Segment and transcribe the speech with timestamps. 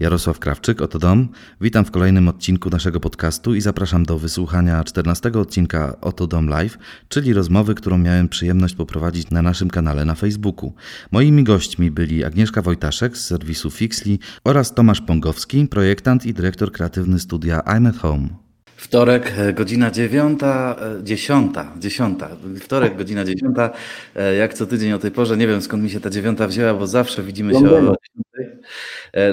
[0.00, 1.28] Jarosław Krawczyk, oto dom.
[1.60, 6.78] Witam w kolejnym odcinku naszego podcastu i zapraszam do wysłuchania 14 odcinka Oto Dom Live,
[7.08, 10.72] czyli rozmowy, którą miałem przyjemność poprowadzić na naszym kanale na Facebooku.
[11.12, 17.18] Moimi gośćmi byli Agnieszka Wojtaszek z serwisu Fixly oraz Tomasz Pongowski, projektant i dyrektor kreatywny
[17.18, 18.28] studia I'm at Home.
[18.76, 22.28] Wtorek, e, godzina dziewiąta, e, dziesiąta, dziesiąta.
[22.60, 23.70] Wtorek, godzina dziesiąta.
[24.16, 25.36] E, jak co tydzień o tej porze.
[25.36, 27.94] Nie wiem skąd mi się ta dziewiąta wzięła, bo zawsze widzimy się o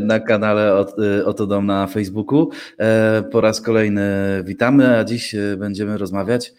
[0.02, 0.86] na kanale
[1.26, 2.50] Oto Dom na Facebooku.
[3.32, 4.04] Po raz kolejny
[4.44, 6.54] witamy, a dziś będziemy rozmawiać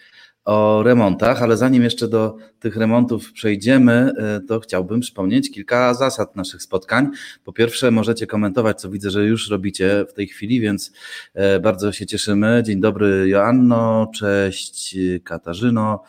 [0.45, 6.37] o remontach, ale zanim jeszcze do tych remontów przejdziemy, e, to chciałbym przypomnieć kilka zasad
[6.37, 7.11] naszych spotkań.
[7.45, 10.93] Po pierwsze, możecie komentować, co widzę, że już robicie w tej chwili, więc
[11.35, 12.63] e, bardzo się cieszymy.
[12.67, 16.03] Dzień dobry, Joanno, cześć Katarzyno,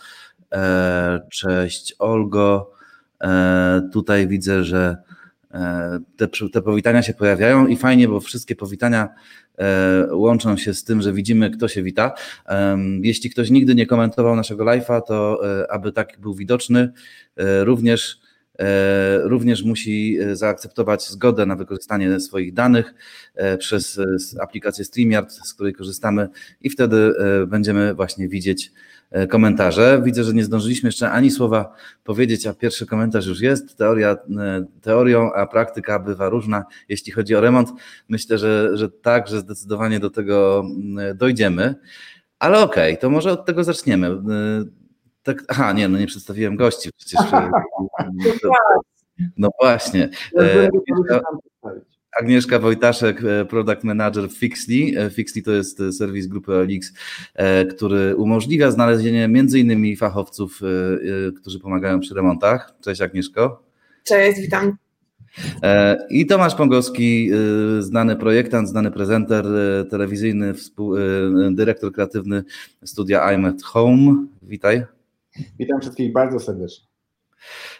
[0.52, 2.74] e, cześć Olgo.
[3.94, 4.98] Tutaj widzę, że
[6.18, 9.10] te, te powitania się pojawiają i fajnie, bo wszystkie powitania
[9.60, 12.14] E, łączą się z tym, że widzimy, kto się wita.
[13.02, 16.94] Jeśli ktoś nigdy nie komentował naszego live'a, to e, aby tak był widoczny,
[17.38, 18.20] e, również
[19.24, 22.94] również musi zaakceptować zgodę na wykorzystanie swoich danych
[23.60, 24.00] przez
[24.42, 26.30] aplikację StreamYard, z której korzystamy
[26.62, 27.14] i wtedy
[27.48, 28.93] będziemy właśnie widzieć E,
[29.30, 30.02] komentarze.
[30.04, 33.78] Widzę, że nie zdążyliśmy jeszcze ani słowa powiedzieć, a pierwszy komentarz już jest.
[33.78, 34.18] Teoria e,
[34.82, 37.70] teorią, a praktyka bywa różna, jeśli chodzi o remont.
[38.10, 41.76] Myślę, że, że tak, że zdecydowanie do tego mm, dojdziemy.
[42.40, 44.08] Ale okej, okay, to może od tego zaczniemy.
[44.08, 44.14] E,
[45.24, 47.22] tak, aha, nie, no nie przedstawiłem gości przecież.
[49.38, 50.10] No właśnie.
[52.20, 55.00] Agnieszka Wojtaszek, e, product manager w Fixly.
[55.00, 56.94] E, Fixly to jest e, serwis grupy OLX,
[57.70, 60.60] który umożliwia znalezienie między innymi fachowców,
[61.36, 62.74] którzy pomagają przy remontach.
[62.82, 63.64] Cześć Agnieszko.
[64.04, 64.78] Cześć, witam.
[66.10, 67.32] I Tomasz Pongowski,
[67.80, 69.46] znany projektant, znany prezenter
[69.90, 70.54] telewizyjny,
[71.52, 72.44] dyrektor kreatywny
[72.86, 74.26] studia I'm at Home.
[74.42, 74.84] Witaj.
[75.60, 76.93] Witam wszystkich bardzo serdecznie.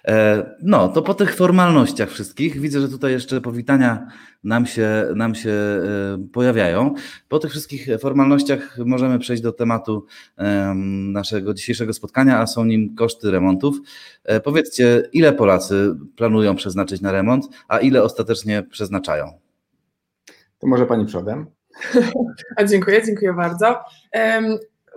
[0.08, 4.08] E, no, to po tych formalnościach wszystkich, widzę, że tutaj jeszcze powitania
[4.44, 6.94] nam się, nam się e, pojawiają.
[7.30, 10.06] Po tych wszystkich formalnościach możemy przejść do tematu
[11.12, 13.78] naszego dzisiejszego spotkania, a są nim koszty remontów.
[14.24, 19.40] E, powiedzcie, ile Polacy planują przeznaczyć na remont, a ile ostatecznie przeznaczają?
[20.60, 21.46] To może Pani przodem.
[22.58, 23.80] A dziękuję, dziękuję bardzo.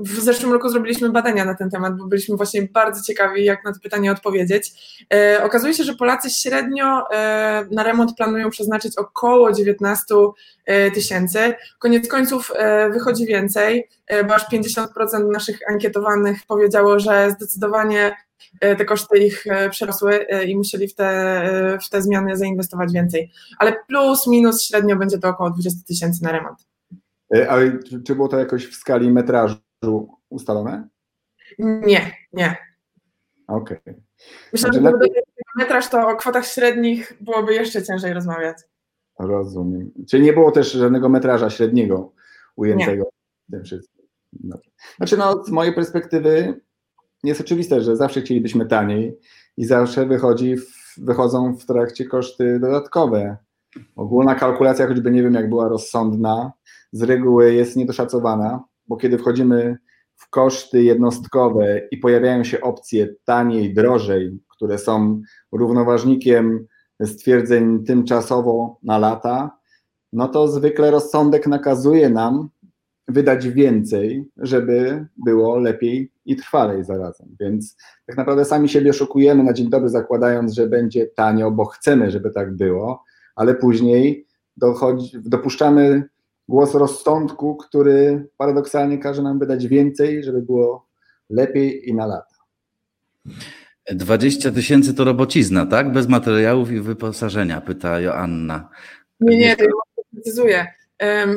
[0.00, 3.72] W zeszłym roku zrobiliśmy badania na ten temat, bo byliśmy właśnie bardzo ciekawi, jak na
[3.72, 4.72] to pytanie odpowiedzieć.
[5.14, 10.14] E, okazuje się, że Polacy średnio e, na remont planują przeznaczyć około 19
[10.66, 11.54] e, tysięcy.
[11.78, 14.86] Koniec końców e, wychodzi więcej, e, bo aż 50%
[15.32, 18.16] naszych ankietowanych powiedziało, że zdecydowanie
[18.60, 23.30] e, te koszty ich przerosły i musieli w te, w te zmiany zainwestować więcej.
[23.58, 26.58] Ale plus, minus średnio będzie to około 20 tysięcy na remont.
[27.48, 29.65] Ale czy było to jakoś w skali metrażu?
[30.28, 30.88] Ustalone?
[31.58, 32.56] Nie, nie.
[33.46, 33.78] Okej.
[33.78, 34.02] Okay.
[34.52, 35.22] Myślę, znaczy, że gdyby lepiej...
[35.56, 38.56] metraż, to o kwotach średnich byłoby jeszcze ciężej rozmawiać.
[39.18, 39.90] Rozumiem.
[40.10, 42.12] Czyli nie było też żadnego metraża średniego
[42.56, 43.10] ujętego
[43.48, 44.06] w tym wszystkim.
[44.96, 46.60] Znaczy, no, z mojej perspektywy
[47.24, 49.18] jest oczywiste, że zawsze chcielibyśmy taniej
[49.56, 53.36] i zawsze wychodzi w, wychodzą w trakcie koszty dodatkowe.
[53.96, 56.52] Ogólna kalkulacja, choćby nie wiem, jak była rozsądna,
[56.92, 59.76] z reguły jest niedoszacowana, bo kiedy wchodzimy
[60.16, 66.66] w koszty jednostkowe i pojawiają się opcje taniej, drożej, które są równoważnikiem
[67.04, 69.58] stwierdzeń tymczasowo na lata,
[70.12, 72.48] no to zwykle rozsądek nakazuje nam
[73.08, 77.36] wydać więcej, żeby było lepiej i trwalej zarazem.
[77.40, 77.76] Więc
[78.06, 82.30] tak naprawdę sami siebie szukujemy na dzień dobry, zakładając, że będzie tanio, bo chcemy, żeby
[82.30, 83.04] tak było,
[83.36, 84.26] ale później
[84.56, 86.08] dochodzi, dopuszczamy
[86.48, 90.86] głos rozsądku, który paradoksalnie każe nam wydać więcej, żeby było
[91.30, 92.36] lepiej i na lata.
[93.92, 95.92] 20 tysięcy to robocizna, tak?
[95.92, 98.68] Bez materiałów i wyposażenia, pyta Joanna.
[99.20, 99.70] Nie, nie, to ja
[100.12, 100.66] precyzuję.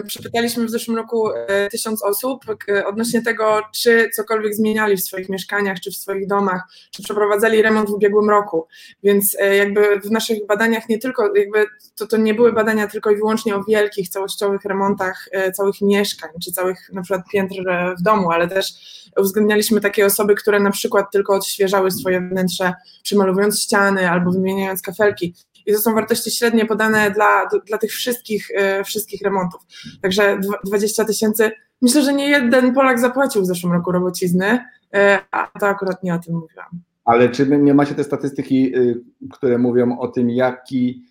[0.08, 2.46] Przepytaliśmy w zeszłym roku e, tysiąc osób
[2.86, 6.62] odnośnie tego, czy cokolwiek zmieniali w swoich mieszkaniach, czy w swoich domach,
[6.92, 8.68] czy przeprowadzali remont w ubiegłym roku.
[9.04, 11.66] Więc e, jakby w naszych badaniach nie tylko, jakby
[11.96, 16.30] to, to nie były badania tylko i wyłącznie o wielkich, całościowych remontach e, całych mieszkań,
[16.44, 17.56] czy całych na przykład piętr
[18.00, 18.74] w domu, ale też
[19.18, 22.74] uwzględnialiśmy takie osoby, które na przykład tylko odświeżały swoje wnętrze,
[23.04, 25.36] przymalowując ściany albo wymieniając kafelki
[25.70, 29.62] i to są wartości średnie podane dla, dla tych wszystkich, e, wszystkich remontów.
[30.02, 31.52] Także 20 tysięcy,
[31.82, 34.60] myślę, że nie jeden Polak zapłacił w zeszłym roku robocizny,
[34.94, 36.68] e, a to akurat nie o tym mówiłam.
[37.06, 41.10] Ale czy nie macie te statystyki, y, które mówią o tym, jaki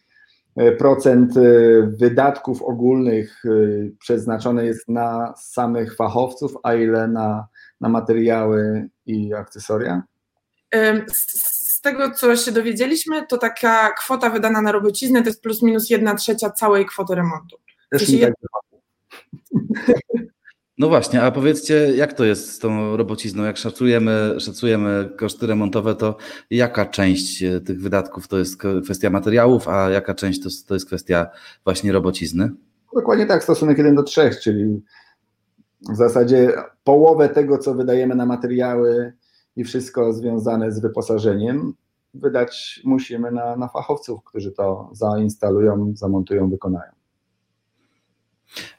[0.79, 1.35] procent
[1.99, 3.43] wydatków ogólnych
[3.99, 7.47] przeznaczone jest na samych fachowców, a ile na,
[7.81, 10.03] na materiały i akcesoria?
[11.89, 16.15] Tego, co się dowiedzieliśmy, to taka kwota wydana na robociznę to jest plus minus jedna
[16.15, 17.57] trzecia całej kwoty remontu.
[17.91, 18.33] Też mi tak
[20.79, 23.45] no właśnie, a powiedzcie, jak to jest z tą robocizną?
[23.45, 26.17] Jak szacujemy, szacujemy koszty remontowe, to
[26.51, 30.87] jaka część e, tych wydatków to jest kwestia materiałów, a jaka część to, to jest
[30.87, 31.27] kwestia
[31.65, 32.51] właśnie robocizny?
[32.95, 34.83] Dokładnie tak, stosunek 1 do 3, czyli
[35.91, 36.53] w zasadzie
[36.85, 39.13] połowę tego, co wydajemy na materiały
[39.59, 41.75] i wszystko związane z wyposażeniem,
[42.15, 46.98] wydać musimy na, na fachowców, którzy to zainstalują, zamontują, wykonają.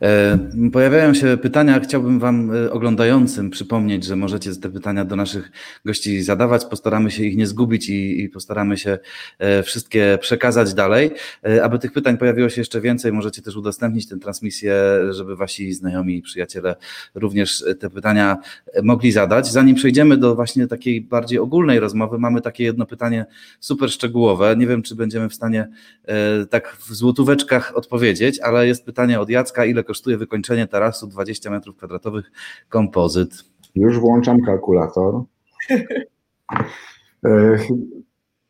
[0.02, 0.38] E,
[0.74, 5.52] pojawiają się pytania, chciałbym Wam e, oglądającym przypomnieć, że możecie te pytania do naszych
[5.86, 6.66] gości zadawać.
[6.66, 8.98] Postaramy się ich nie zgubić i, i, postaramy się
[9.40, 11.12] e, wszystkie przekazać dalej.
[11.64, 14.74] Aby tych pytań pojawiło się jeszcze więcej, możecie też udostępnić tę transmisję,
[15.10, 16.76] żeby Wasi znajomi i przyjaciele
[17.16, 18.38] również te pytania
[18.84, 19.52] mogli zadać.
[19.52, 23.26] Zanim przejdziemy do właśnie takiej bardziej ogólnej rozmowy, mamy takie jedno pytanie
[23.60, 24.56] super szczegółowe.
[24.58, 25.68] Nie wiem, czy będziemy w stanie
[26.50, 31.78] tak w złotóweczkach odpowiedzieć, ale jest pytanie od Jacka ile kosztuje wykończenie tarasu 20 metrów
[31.78, 32.32] kwadratowych
[32.70, 33.44] kompozyt?
[33.76, 35.24] Już włączam kalkulator.
[37.26, 37.60] E,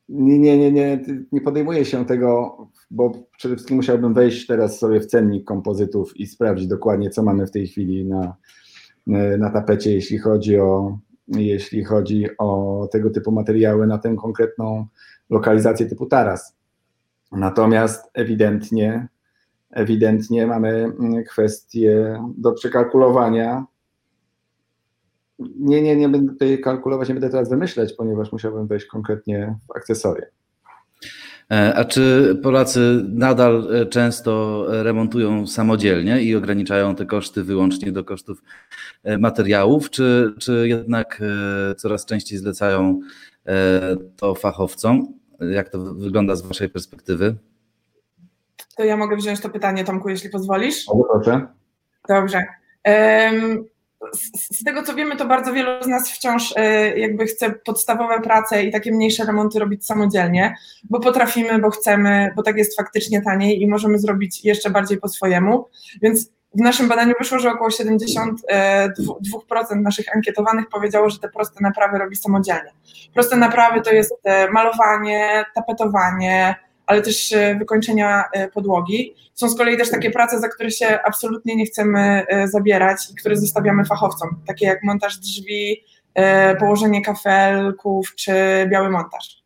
[0.10, 1.00] nie, nie, nie, nie,
[1.32, 2.58] nie podejmuję się tego,
[2.92, 7.48] bo przede wszystkim musiałbym wejść teraz sobie w cennik kompozytów i sprawdzić dokładnie, co mamy
[7.48, 8.36] w tej chwili na,
[9.38, 10.98] na tapecie, jeśli chodzi o
[11.28, 14.88] jeśli chodzi o tego typu materiały na tę konkretną
[15.30, 16.56] lokalizację typu taras.
[17.32, 19.08] Natomiast ewidentnie
[19.72, 23.66] ewidentnie mamy mm, kwestię do przekalkulowania.
[25.40, 29.78] Nie, nie, nie będę tutaj kalkulować, nie będę teraz wymyśleć, ponieważ musiałbym wejść konkretnie w
[29.78, 30.26] akcesoria.
[31.52, 38.04] E, a czy Polacy nadal e, często remontują samodzielnie i ograniczają te koszty wyłącznie do
[38.04, 38.44] kosztów
[39.04, 41.22] e, materiałów, czy, czy jednak
[41.78, 43.00] coraz częściej zlecają
[44.16, 45.14] to fachowcom?
[45.52, 47.36] Jak to wygląda z Waszej perspektywy?
[48.80, 50.90] To ja mogę wziąć to pytanie, Tomku, jeśli pozwolisz.
[50.90, 51.48] O, proszę.
[52.08, 52.46] Dobrze.
[54.34, 58.64] Z tego co wiemy, to bardzo wielu z nas wciąż e, jakby chce podstawowe prace
[58.64, 60.56] i takie mniejsze remonty robić samodzielnie,
[60.90, 65.08] bo potrafimy, bo chcemy, bo tak jest faktycznie taniej i możemy zrobić jeszcze bardziej po
[65.08, 65.68] swojemu.
[66.02, 71.60] Więc w naszym badaniu wyszło, że około 72% e, naszych ankietowanych powiedziało, że te proste
[71.62, 72.72] naprawy robi samodzielnie.
[73.14, 76.56] Proste naprawy to jest e, malowanie, tapetowanie,
[76.90, 79.16] ale też e, wykończenia e, podłogi.
[79.34, 83.16] Są z kolei też takie prace, za które się absolutnie nie chcemy e, zabierać i
[83.16, 85.84] które zostawiamy fachowcom, takie jak montaż drzwi,
[86.60, 88.34] położenie kafelków czy
[88.68, 89.44] biały montaż.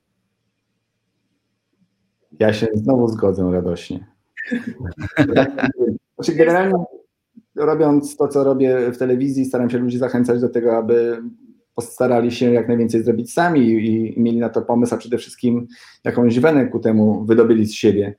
[2.39, 4.07] Ja się znowu zgodzę radośnie.
[6.15, 6.73] Znaczy generalnie
[7.55, 11.23] robiąc to, co robię w telewizji, staram się ludzi zachęcać do tego, aby
[11.75, 15.67] postarali się jak najwięcej zrobić sami i, i mieli na to pomysł, a przede wszystkim
[16.03, 18.15] jakąś wenę ku temu wydobyli z siebie.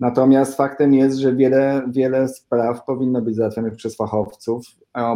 [0.00, 4.66] Natomiast faktem jest, że wiele, wiele spraw powinno być załatwionych przez fachowców,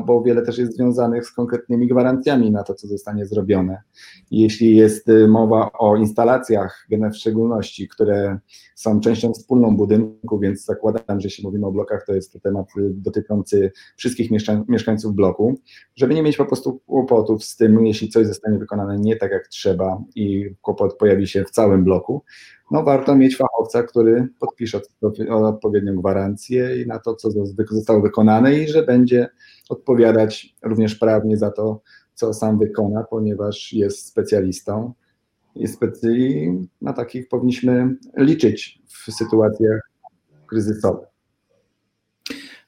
[0.07, 3.83] bo wiele też jest związanych z konkretnymi gwarancjami na to, co zostanie zrobione.
[4.31, 8.39] Jeśli jest y, mowa o instalacjach, w szczególności, które
[8.75, 12.67] są częścią wspólną budynku, więc zakładam, że jeśli mówimy o blokach, to jest to temat
[12.79, 14.31] y, dotyczący wszystkich
[14.69, 15.59] mieszkańców bloku,
[15.97, 19.49] żeby nie mieć po prostu kłopotów z tym, jeśli coś zostanie wykonane nie tak jak
[19.49, 22.23] trzeba i kłopot pojawi się w całym bloku,
[22.73, 24.81] no warto mieć fachowca, który podpisze
[25.29, 27.31] odpowiednią gwarancję i na to, co
[27.71, 29.29] zostało wykonane i że będzie
[29.73, 31.81] odpowiadać również prawnie za to,
[32.15, 34.93] co sam wykona, ponieważ jest specjalistą
[35.55, 35.67] i
[36.83, 39.81] na takich powinniśmy liczyć w sytuacjach
[40.47, 41.09] kryzysowych.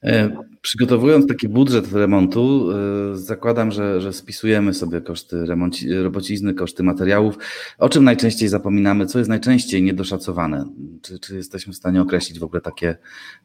[0.03, 6.83] E, przygotowując taki budżet remontu, e, zakładam, że, że spisujemy sobie koszty remonci, robocizny, koszty
[6.83, 7.39] materiałów.
[7.79, 9.07] O czym najczęściej zapominamy?
[9.07, 10.65] Co jest najczęściej niedoszacowane?
[11.03, 12.97] Czy, czy jesteśmy w stanie określić w ogóle takie,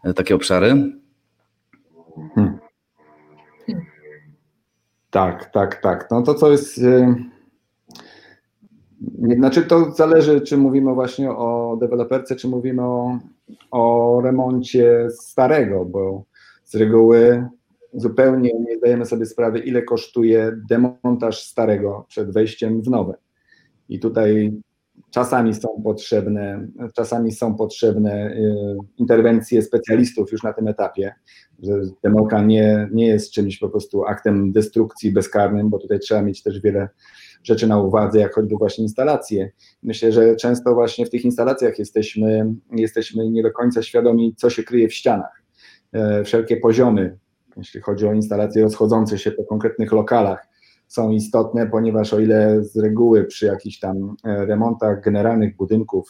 [0.04, 0.70] e, takie obszary?
[2.36, 2.59] Hmm.
[5.10, 6.08] Tak, tak, tak.
[6.12, 6.82] No to co jest.
[9.38, 13.20] Znaczy to zależy, czy mówimy właśnie o deweloperce, czy mówimy o,
[13.72, 16.24] o remoncie starego, bo
[16.66, 17.48] z reguły
[17.94, 23.13] zupełnie nie zdajemy sobie sprawy, ile kosztuje demontaż starego przed wejściem w nowe.
[23.89, 24.62] I tutaj
[25.10, 28.56] czasami są potrzebne, czasami są potrzebne y,
[28.98, 31.13] interwencje specjalistów już na tym etapie,
[31.63, 36.44] że demoka nie, nie jest czymś po prostu aktem destrukcji bezkarnym, bo tutaj trzeba mieć
[36.44, 36.89] też wiele
[37.44, 39.51] rzeczy na uwadze, jak choćby właśnie instalacje.
[39.84, 44.63] Myślę, że często właśnie w tych instalacjach jesteśmy, jesteśmy nie do końca świadomi, co się
[44.63, 45.44] kryje w ścianach.
[45.94, 47.18] E, wszelkie poziomy,
[47.58, 50.49] jeśli chodzi o instalacje rozchodzące się po konkretnych lokalach,
[50.89, 56.10] są istotne, ponieważ o ile z reguły przy jakichś tam e, remontach generalnych budynków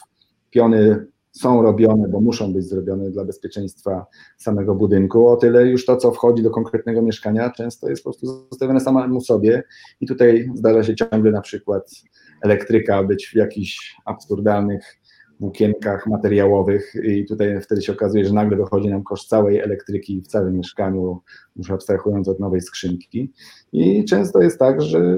[0.49, 4.05] piony są robione, bo muszą być zrobione dla bezpieczeństwa
[4.37, 8.25] samego budynku, o tyle już to, co wchodzi do konkretnego mieszkania, często jest po prostu
[8.25, 9.63] zostawione samemu sobie.
[10.01, 11.91] I tutaj zdarza się ciągle na przykład
[12.41, 14.99] elektryka być w jakichś absurdalnych
[15.39, 20.27] włókienkach materiałowych i tutaj wtedy się okazuje, że nagle dochodzi nam koszt całej elektryki w
[20.27, 21.21] całym mieszkaniu,
[21.55, 23.31] już abstrahując od nowej skrzynki
[23.71, 25.17] i często jest tak, że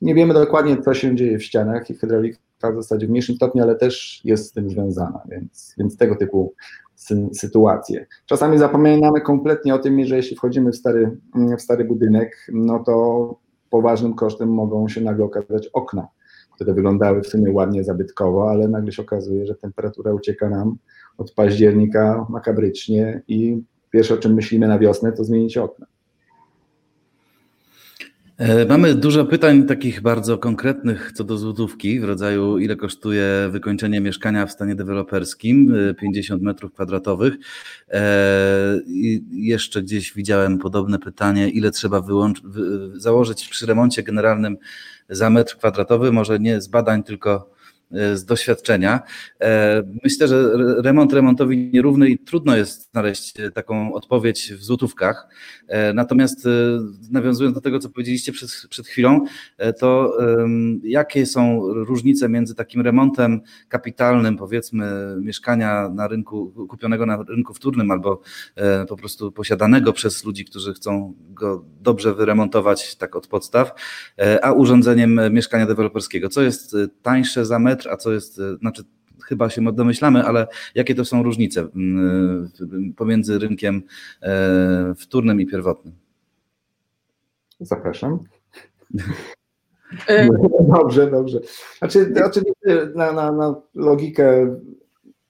[0.00, 2.38] nie wiemy dokładnie, co się dzieje w ścianach i hydraulika
[2.72, 6.54] w zasadzie w mniejszym stopniu, ale też jest z tym związana, więc, więc tego typu
[6.94, 8.06] sy sytuacje.
[8.26, 11.16] Czasami zapominamy kompletnie o tym, że jeśli wchodzimy w stary,
[11.58, 13.36] w stary budynek, no to
[13.70, 16.08] poważnym kosztem mogą się nagle okazać okna,
[16.54, 20.76] które wyglądały w sumie ładnie, zabytkowo, ale nagle się okazuje, że temperatura ucieka nam
[21.18, 25.86] od października makabrycznie i pierwsze o czym myślimy na wiosnę to zmienić okna.
[28.38, 34.00] E, mamy dużo pytań takich bardzo konkretnych co do złotówki, w rodzaju ile kosztuje wykończenie
[34.00, 37.34] mieszkania w stanie deweloperskim, 50 e, metrów kwadratowych.
[37.88, 42.42] E, I jeszcze gdzieś widziałem podobne pytanie, ile trzeba wyłącz-
[42.94, 44.56] założyć przy remoncie generalnym
[45.08, 47.53] za metr kwadratowy, może nie z badań, tylko
[47.90, 49.00] z doświadczenia.
[49.40, 55.28] E, myślę, że remont remontowi nierówny i trudno jest znaleźć e, taką odpowiedź w złotówkach.
[55.94, 56.48] Natomiast
[57.10, 59.24] nawiązując do tego, co powiedzieliście przed, przed chwilą,
[59.78, 60.18] to
[60.82, 67.90] jakie są różnice między takim remontem kapitalnym, powiedzmy, mieszkania na rynku, kupionego na rynku wtórnym
[67.90, 68.20] albo
[68.88, 73.72] po prostu posiadanego przez ludzi, którzy chcą go dobrze wyremontować tak od podstaw,
[74.42, 76.28] a urządzeniem mieszkania deweloperskiego?
[76.28, 78.82] Co jest tańsze za metr, a co jest, e, znaczy
[79.24, 82.50] chyba się domyślamy, ale jakie to są różnice mm,
[82.96, 83.82] pomiędzy rynkiem
[84.22, 85.94] e, wtórnym i pierwotnym?
[87.60, 88.18] Zapraszam.
[90.08, 90.28] E,
[90.76, 91.38] dobrze, dobrze.
[91.78, 94.56] Znaczy, oczywiście na, na, na logikę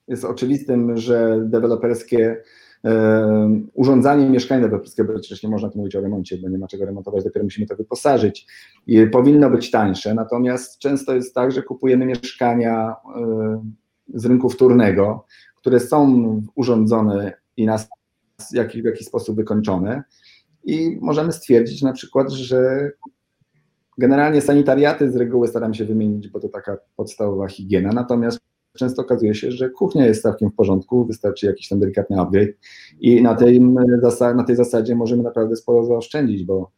[0.07, 2.41] jest oczywistym, że deweloperskie
[3.73, 7.23] urządzanie mieszkania deweloperskiego, przecież nie można tu mówić o remoncie, bo nie ma czego remontować,
[7.23, 8.47] dopiero musimy to wyposażyć.
[8.87, 12.95] I powinno być tańsze, natomiast często jest tak, że kupujemy mieszkania
[14.13, 15.25] z rynku wtórnego,
[15.55, 17.87] które są urządzone i nas
[18.51, 20.03] w jakiś, w jakiś sposób wykończone
[20.63, 22.91] i możemy stwierdzić na przykład, że
[23.97, 28.39] generalnie sanitariaty z reguły staramy się wymienić, bo to taka podstawowa higiena, natomiast
[28.75, 32.49] często okazuje się, że kuchnia jest całkiem w porządku, wystarczy jakiś tam delikatny upgrade
[32.99, 33.61] i na tej,
[34.35, 36.71] na tej zasadzie możemy naprawdę sporo zaoszczędzić, bo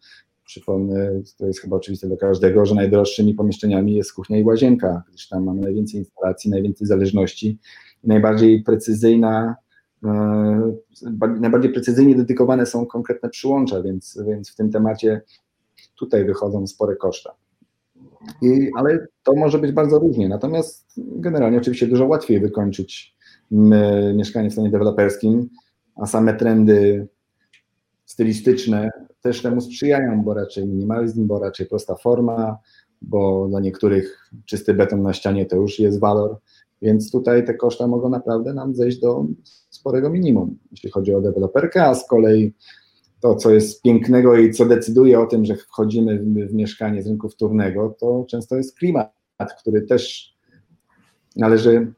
[0.46, 5.27] przypomnę, to jest chyba oczywiste dla każdego, że najdroższymi pomieszczeniami jest kuchnia i łazienka, gdyż
[5.27, 7.58] tam mamy najwięcej instalacji, najwięcej zależności,
[8.04, 9.56] najbardziej precyzyjna,
[10.04, 10.74] e,
[11.39, 15.22] najbardziej precyzyjnie dedykowane są konkretne przyłącza, więc, więc w tym temacie
[15.96, 17.34] tutaj wychodzą spore koszta.
[18.42, 20.30] I, ale to może być bardzo różnie.
[20.30, 23.16] Natomiast generalnie oczywiście dużo łatwiej wykończyć
[24.16, 25.50] mieszkanie w stanie deweloperskim,
[25.96, 27.08] a same trendy
[28.06, 32.58] stylistyczne też temu sprzyjają, bo raczej minimalizm, bo raczej prosta forma,
[33.02, 36.38] bo dla niektórych czysty beton na ścianie to już jest walor,
[36.82, 39.26] więc tutaj te koszta mogą naprawdę nam zejść do
[39.70, 42.54] sporego minimum, jeśli chodzi o deweloperkę, a z kolei
[43.20, 47.08] to, co jest pięknego i co decyduje o tym, że wchodzimy w, w mieszkanie z
[47.08, 49.12] rynku wtórnego, to często jest klimat,
[49.60, 50.34] który też
[51.36, 51.94] należy,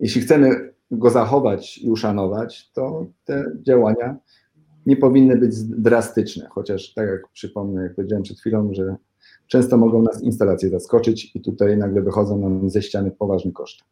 [0.00, 4.16] jeśli chcemy go zachować i uszanować, to te działania
[4.86, 8.96] nie powinny być drastyczne, chociaż tak jak przypomnę, jak powiedziałem przed chwilą, że
[9.46, 13.84] często mogą nas instalacje zaskoczyć i tutaj nagle wychodzą nam ze ściany poważne koszty.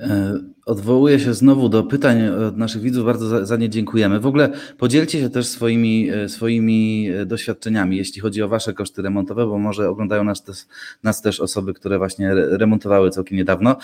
[0.00, 4.20] E, odwołuję się znowu do pytań od naszych widzów, bardzo za, za, nie dziękujemy.
[4.20, 9.02] W ogóle podzielcie się też swoimi, e, swoimi e, doświadczeniami, jeśli chodzi o Wasze koszty
[9.02, 10.66] remontowe, bo może oglądają nas też,
[11.02, 13.76] nas też osoby, które właśnie remontowały całkiem niedawno.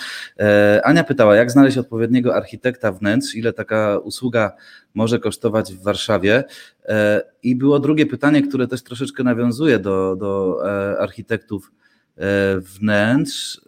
[0.84, 4.52] Ania pytała, jak znaleźć odpowiedniego architekta wnętrz, ile taka usługa
[4.94, 6.44] może kosztować w Warszawie?
[7.42, 10.58] I było drugie pytanie, które też troszeczkę nawiązuje do, do
[10.98, 11.72] architektów
[12.58, 13.60] wnętrz,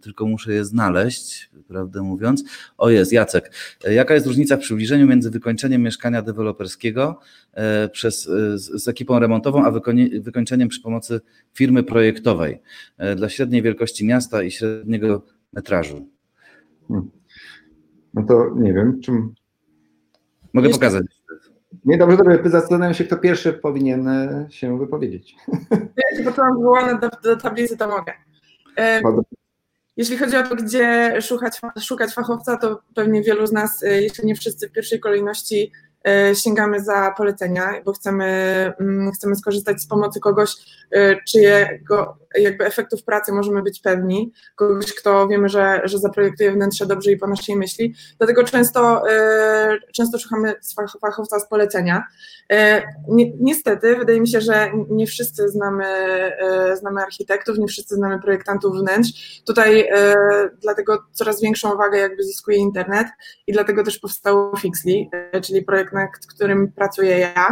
[0.00, 2.44] tylko muszę je znaleźć prawdę mówiąc.
[2.78, 3.52] O jest, Jacek.
[3.84, 7.20] E, jaka jest różnica w przybliżeniu między wykończeniem mieszkania deweloperskiego
[7.52, 9.70] e, przez, e, z, z ekipą remontową, a
[10.20, 11.20] wykończeniem przy pomocy
[11.54, 12.62] firmy projektowej
[13.16, 16.08] dla średniej wielkości miasta i średniego metrażu?
[16.88, 17.10] Hmm.
[18.14, 19.34] No to nie wiem, czym.
[20.52, 21.17] Mogę pokazać.
[21.84, 22.40] Nie, dobrze, dobrze.
[22.44, 25.36] Zastanawiam się, kto pierwszy powinien e, się wypowiedzieć.
[26.12, 28.12] Ja się poczułam wywołana do, do tablicy, to mogę.
[29.96, 34.34] Jeśli chodzi o to, gdzie szukać, szukać fachowca, to pewnie wielu z nas, jeśli nie
[34.34, 35.72] wszyscy w pierwszej kolejności
[36.08, 38.24] E, sięgamy za polecenia, bo chcemy,
[38.80, 40.54] mm, chcemy skorzystać z pomocy kogoś,
[40.90, 46.86] e, czyjego jakby efektów pracy możemy być pewni, kogoś, kto wiemy, że, że zaprojektuje wnętrze
[46.86, 47.94] dobrze i po naszej myśli.
[48.18, 50.54] Dlatego często, e, często szukamy
[51.00, 52.04] fachowca z polecenia.
[53.40, 55.84] Niestety, wydaje mi się, że nie wszyscy znamy,
[56.74, 59.42] znamy architektów, nie wszyscy znamy projektantów wnętrz.
[59.46, 59.88] Tutaj
[60.60, 63.06] dlatego coraz większą wagę jakby zyskuje internet
[63.46, 65.06] i dlatego też powstało Fixly,
[65.42, 67.48] czyli projekt nad którym pracuję ja.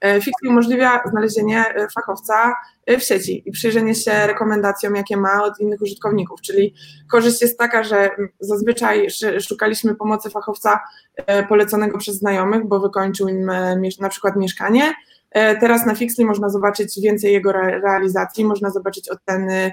[0.00, 2.54] E, Fixly umożliwia znalezienie e, fachowca
[2.86, 6.40] e, w sieci i przyjrzenie się rekomendacjom, jakie ma od innych użytkowników.
[6.40, 6.74] Czyli
[7.10, 9.08] korzyść jest taka, że zazwyczaj
[9.40, 10.80] szukaliśmy pomocy fachowca
[11.48, 13.50] poleconego przez znajomych, bo wykończył im
[14.00, 14.94] na przykład mieszkanie.
[15.60, 19.72] Teraz na Fixly można zobaczyć więcej jego realizacji, można zobaczyć oceny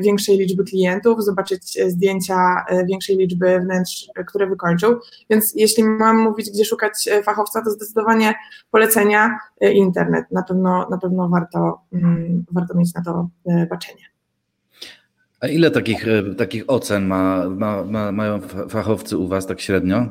[0.00, 5.00] większej liczby klientów, zobaczyć e, zdjęcia e, większej liczby wnętrz, które wykończył.
[5.30, 8.34] Więc jeśli mam mówić, gdzie szukać fachowca, to zdecydowanie
[8.70, 10.24] polecenia internet.
[10.30, 13.28] Na pewno, na pewno warto, mm, warto mieć na to
[13.70, 14.04] baczenie.
[15.40, 16.06] A ile takich,
[16.38, 20.06] takich ocen ma, ma, ma, mają fachowcy u Was tak średnio?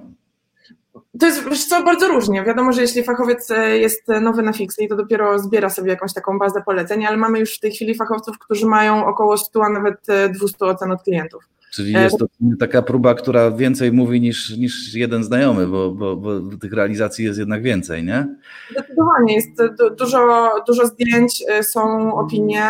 [1.20, 2.44] To jest co, bardzo różnie.
[2.44, 6.40] Wiadomo, że jeśli fachowiec e, jest nowy na Fixly, to dopiero zbiera sobie jakąś taką
[6.40, 9.96] bazę poleceń, ale mamy już w tej chwili fachowców, którzy mają około 100, a nawet
[10.34, 11.44] 200 e, ocen od klientów.
[11.74, 12.26] Czyli jest to
[12.60, 17.40] taka próba, która więcej mówi niż, niż jeden znajomy, bo, bo, bo tych realizacji jest
[17.40, 18.36] jednak więcej, nie?
[18.72, 19.36] Zdecydowanie.
[19.36, 19.62] Jest
[19.98, 22.64] dużo, dużo zdjęć, e, są opinie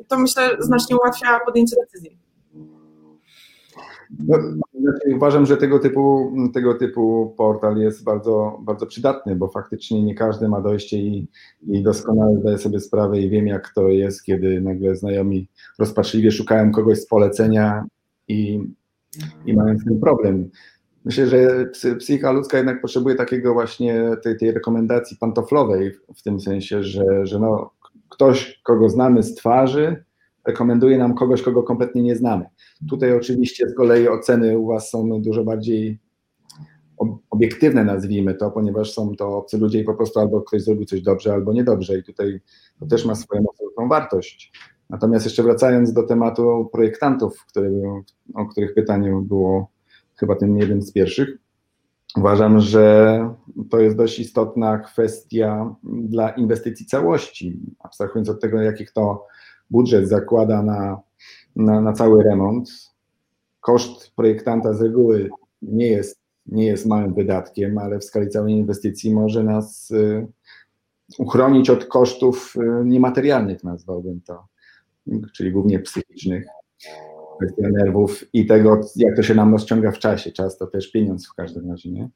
[0.00, 2.27] i to myślę znacznie ułatwia podjęcie decyzji.
[4.10, 4.38] No,
[4.80, 10.14] znaczy uważam, że tego typu, tego typu portal jest bardzo, bardzo przydatny, bo faktycznie nie
[10.14, 11.28] każdy ma dojście i,
[11.66, 15.48] i doskonale zdaje sobie sprawę i wiem, jak to jest, kiedy nagle znajomi
[15.78, 17.84] rozpaczliwie szukają kogoś z polecenia
[18.28, 18.60] i,
[19.46, 20.50] i mają tym problem.
[21.04, 21.66] Myślę, że
[21.98, 27.38] psychika ludzka jednak potrzebuje takiego właśnie tej, tej rekomendacji pantoflowej, w tym sensie, że, że
[27.38, 27.70] no,
[28.08, 30.04] ktoś, kogo znamy z twarzy,
[30.48, 32.44] rekomenduje nam kogoś, kogo kompletnie nie znamy.
[32.90, 35.98] Tutaj oczywiście z kolei oceny u Was są dużo bardziej
[37.30, 41.02] obiektywne, nazwijmy to, ponieważ są to obcy ludzie i po prostu albo ktoś zrobił coś
[41.02, 42.40] dobrze, albo niedobrze i tutaj
[42.80, 44.52] to też ma swoją absolutną wartość.
[44.90, 47.46] Natomiast jeszcze wracając do tematu projektantów,
[48.34, 49.70] o których pytanie było
[50.16, 51.28] chyba tym jednym z pierwszych,
[52.16, 53.18] uważam, że
[53.70, 59.26] to jest dość istotna kwestia dla inwestycji całości, abstrahując od tego, jakich to
[59.70, 61.00] budżet zakłada na,
[61.56, 62.70] na, na cały remont.
[63.60, 65.30] Koszt projektanta z reguły
[65.62, 70.26] nie jest, nie jest małym wydatkiem, ale w skali całej inwestycji może nas y,
[71.18, 74.46] uchronić od kosztów y, niematerialnych, nazwałbym to,
[75.34, 76.46] czyli głównie psychicznych,
[77.38, 80.32] kwestia nerwów i tego, jak to się nam rozciąga w czasie.
[80.32, 82.08] Czas to też pieniądz w każdym razie, nie?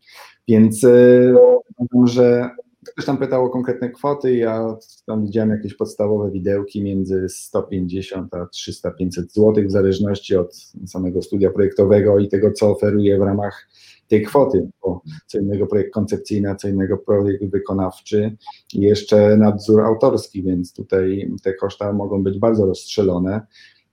[0.49, 1.35] Więc y,
[1.77, 2.51] uważam, że
[2.87, 8.45] Ktoś tam pytał o konkretne kwoty, ja tam widziałem jakieś podstawowe widełki między 150 a
[8.45, 13.69] 300-500 zł, w zależności od samego studia projektowego i tego, co oferuje w ramach
[14.09, 18.37] tej kwoty, bo co innego projekt koncepcyjny, a co innego projekt wykonawczy
[18.75, 23.47] i jeszcze nadzór autorski, więc tutaj te koszta mogą być bardzo rozstrzelone,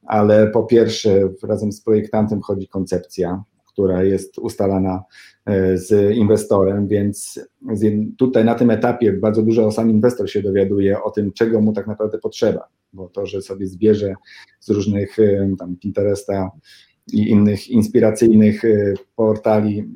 [0.06, 3.43] ale po pierwsze razem z projektantem chodzi koncepcja,
[3.79, 5.03] która jest ustalana
[5.45, 7.39] e, z inwestorem, więc
[8.17, 11.87] tutaj na tym etapie bardzo dużo sam inwestor się dowiaduje o tym, czego mu tak
[11.87, 14.13] naprawdę potrzeba, bo to, że sobie zbierze
[14.59, 16.51] z różnych e, tam Pinteresta
[17.13, 19.91] i innych inspiracyjnych e, portali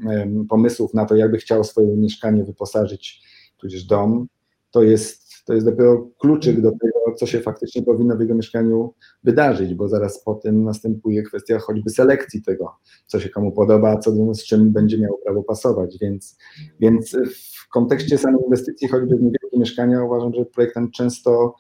[0.50, 3.22] pomysłów na to, jakby chciał swoje mieszkanie wyposażyć,
[3.58, 4.28] tudzież dom,
[4.72, 8.94] to jest to jest dopiero kluczyk do tego, co się faktycznie powinno w jego mieszkaniu
[9.24, 12.76] wydarzyć, bo zaraz po tym następuje kwestia choćby selekcji tego,
[13.08, 15.98] co się komu podoba, co z czym będzie miało prawo pasować.
[16.02, 16.38] Więc,
[16.80, 17.18] więc
[17.66, 21.56] w kontekście samej inwestycji, choćby w niewielkie mieszkania, uważam, że projektant często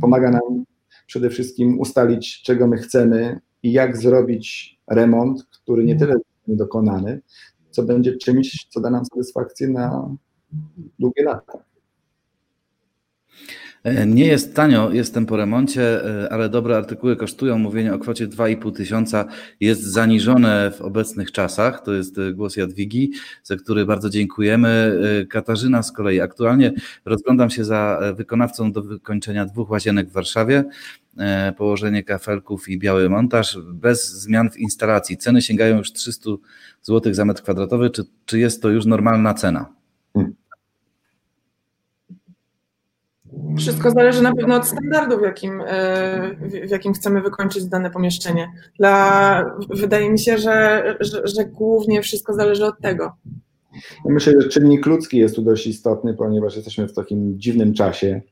[0.00, 0.64] pomaga nam
[1.06, 6.14] przede wszystkim ustalić, czego my chcemy i jak zrobić remont, który nie tyle
[6.46, 7.20] będzie dokonany,
[7.70, 10.16] co będzie czymś, co da nam satysfakcję na
[10.98, 11.67] długie lata.
[13.84, 17.58] E, nie jest tanio, jestem po remoncie, e, ale dobre artykuły kosztują.
[17.58, 19.24] Mówienie o kwocie 2,5 tysiąca
[19.60, 21.82] jest zaniżone w obecnych czasach.
[21.82, 23.12] To jest e, głos Jadwigi,
[23.42, 24.98] za który bardzo dziękujemy.
[25.30, 26.20] Katarzyna z kolei.
[26.20, 26.72] Aktualnie
[27.04, 30.64] rozglądam się za wykonawcą do wykończenia dwóch łazienek w Warszawie.
[31.56, 35.16] Położenie kafelków i biały montaż bez zmian w instalacji.
[35.16, 36.30] Ceny sięgają już 300
[36.82, 37.90] zł za metr kwadratowy.
[37.90, 39.77] Czy, czy jest to już normalna cena?
[43.56, 48.48] Wszystko zależy na pewno od standardu, w jakim, e, w jakim chcemy wykończyć dane pomieszczenie.
[48.78, 53.12] Dla, wydaje mi się, że, że, że głównie wszystko zależy od tego.
[54.04, 58.22] Myślę, że czynnik ludzki jest tu dość istotny, ponieważ jesteśmy w takim dziwnym czasie.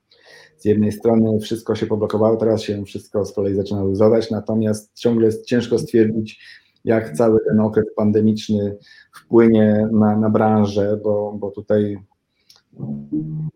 [0.56, 5.26] Z jednej strony wszystko się poblokowało, teraz się wszystko z kolei zaczyna luzować, natomiast ciągle
[5.26, 6.40] jest ciężko stwierdzić,
[6.84, 8.76] jak cały ten okres pandemiczny
[9.14, 11.98] wpłynie na, na branżę, bo, bo tutaj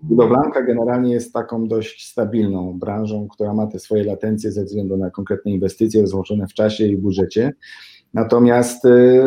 [0.03, 5.11] budowlanka generalnie jest taką dość stabilną branżą, która ma te swoje latencje ze względu na
[5.11, 7.53] konkretne inwestycje rozłożone w czasie i budżecie.
[8.15, 9.23] Natomiast y,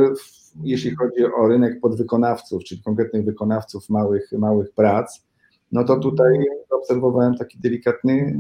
[0.64, 5.26] jeśli chodzi o rynek podwykonawców, czyli konkretnych wykonawców małych, małych prac,
[5.72, 6.34] no to tutaj
[6.70, 8.40] obserwowałem taki delikatny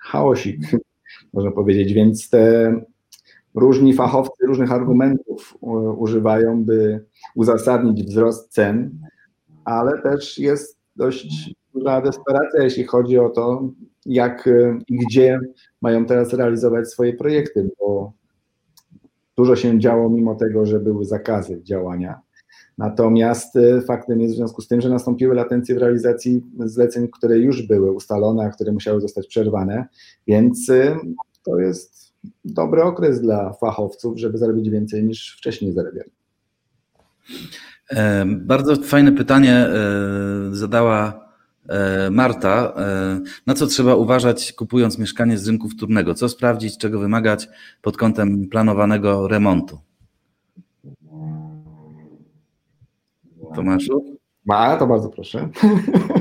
[0.00, 0.60] chaosik,
[1.34, 2.74] można powiedzieć, więc te
[3.54, 5.58] różni fachowcy różnych argumentów
[5.96, 8.98] używają, by uzasadnić wzrost cen,
[9.68, 13.70] ale też jest dość duża desperacja, jeśli chodzi o to,
[14.06, 14.48] jak
[14.88, 15.40] i gdzie
[15.82, 18.12] mają teraz realizować swoje projekty, bo
[19.36, 22.20] dużo się działo mimo tego, że były zakazy działania.
[22.78, 27.38] Natomiast y, faktem jest w związku z tym, że nastąpiły latencje w realizacji zleceń, które
[27.38, 29.86] już były ustalone, a które musiały zostać przerwane,
[30.26, 30.96] więc y,
[31.44, 36.10] to jest dobry okres dla fachowców, żeby zarobić więcej niż wcześniej zarabiali.
[37.90, 39.70] E, bardzo fajne pytanie e,
[40.50, 41.28] zadała
[41.68, 42.74] e, Marta.
[43.46, 46.14] Na co trzeba uważać, kupując mieszkanie z rynku wtórnego?
[46.14, 47.48] Co sprawdzić, czego wymagać
[47.82, 49.78] pod kątem planowanego remontu?
[53.54, 54.18] Tomaszu?
[54.46, 55.48] Ma, to bardzo proszę.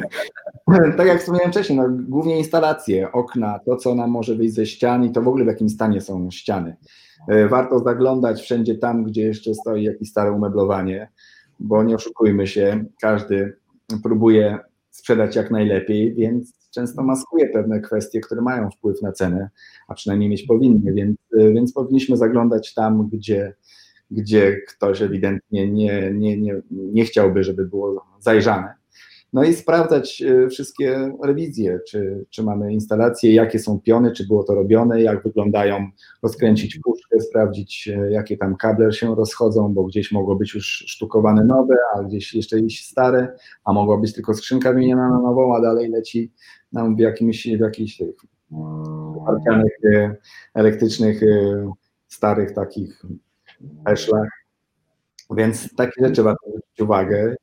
[0.97, 5.05] tak jak wspomniałem wcześniej, no, głównie instalacje, okna, to co nam może wyjść ze ścian
[5.05, 6.75] i to w ogóle w jakim stanie są ściany.
[7.49, 11.09] Warto zaglądać wszędzie tam, gdzie jeszcze stoi jakieś stare umeblowanie
[11.59, 13.57] bo nie oszukujmy się, każdy
[14.03, 19.49] próbuje sprzedać jak najlepiej, więc często maskuje pewne kwestie, które mają wpływ na cenę,
[19.87, 23.55] a przynajmniej mieć powinny, więc, więc powinniśmy zaglądać tam, gdzie,
[24.11, 28.76] gdzie ktoś ewidentnie nie, nie, nie, nie chciałby, żeby było zajrzane.
[29.33, 34.43] No i sprawdzać e, wszystkie rewizje, czy, czy mamy instalacje, jakie są piony, czy było
[34.43, 35.89] to robione, jak wyglądają,
[36.23, 41.43] rozkręcić puszkę, sprawdzić, e, jakie tam kable się rozchodzą, bo gdzieś mogło być już sztukowane
[41.43, 45.61] nowe, a gdzieś jeszcze iść stare, a mogła być tylko skrzynka wymieniona na nową, a
[45.61, 46.31] dalej leci
[46.71, 48.15] nam w jakimś, w jakichś tych
[49.25, 50.15] parkianych e,
[50.53, 51.21] elektrycznych,
[52.07, 53.05] starych takich
[53.85, 54.29] eszlach.
[55.29, 57.35] Więc takie rzeczy warto zwrócić uwagę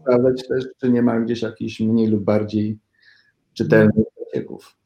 [0.00, 2.78] sprawdzać też, czy nie ma gdzieś jakichś mniej lub bardziej
[3.54, 4.76] czytelnych przecieków.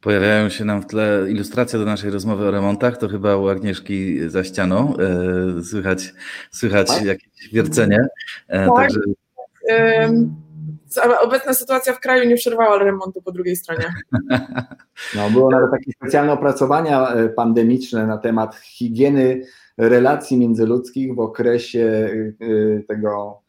[0.00, 4.28] Pojawiają się nam w tle ilustracje do naszej rozmowy o remontach, to chyba u Agnieszki
[4.30, 4.94] za ścianą.
[4.96, 6.14] E, słychać,
[6.50, 7.04] słychać tak?
[7.04, 8.08] jakieś wiercenie.
[8.48, 8.76] E, tak.
[8.76, 9.00] Także...
[11.22, 13.94] Obecna sytuacja w kraju nie przerwała remontu po drugiej stronie.
[15.16, 19.42] No, było nawet takie specjalne opracowania e, pandemiczne na temat higieny
[19.78, 23.42] relacji międzyludzkich w okresie y, y, tego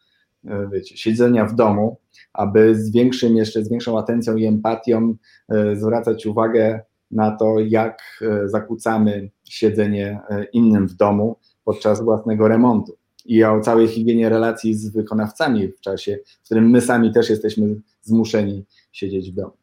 [0.45, 1.97] y, wiecie, siedzenia w domu,
[2.33, 5.15] aby z większym, jeszcze z większą atencją i empatią
[5.75, 8.01] zwracać uwagę na to, jak
[8.45, 10.19] zakłócamy siedzenie
[10.53, 12.97] innym w domu podczas własnego remontu.
[13.25, 17.81] I o całej higienie relacji z wykonawcami w czasie, w którym my sami też jesteśmy
[18.01, 19.53] zmuszeni siedzieć w domu.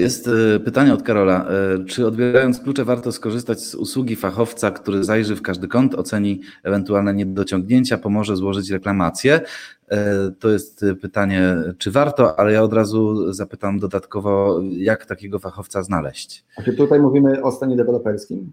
[0.00, 1.48] Jest e, pytanie od Karola.
[1.48, 6.40] E, czy odbierając klucze warto skorzystać z usługi fachowca, który zajrzy w każdy kąt, oceni
[6.62, 9.40] ewentualne niedociągnięcia, pomoże złożyć reklamację?
[9.88, 15.82] E, to jest pytanie, czy warto, ale ja od razu zapytam dodatkowo, jak takiego fachowca
[15.82, 16.44] znaleźć?
[16.56, 18.52] A czy tutaj mówimy o stanie deweloperskim?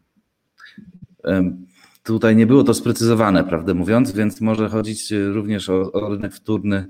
[2.07, 6.85] Tutaj nie było to sprecyzowane, prawdę mówiąc, więc może chodzić również o, o rynek wtórny,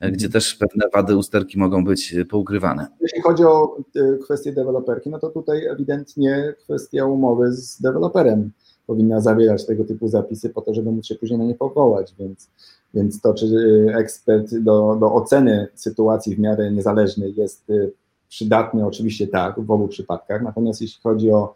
[0.00, 2.86] gdzie też pewne wady usterki mogą być poukrywane.
[3.00, 8.50] Jeśli chodzi o e, kwestię deweloperki, no to tutaj ewidentnie kwestia umowy z deweloperem
[8.86, 12.50] powinna zawierać tego typu zapisy po to, żeby móc się później na nie powołać, więc,
[12.94, 13.46] więc to, czy
[13.90, 17.88] e, ekspert do, do oceny sytuacji w miarę niezależnej jest e,
[18.28, 21.54] przydatny, oczywiście tak, w obu przypadkach, natomiast jeśli chodzi o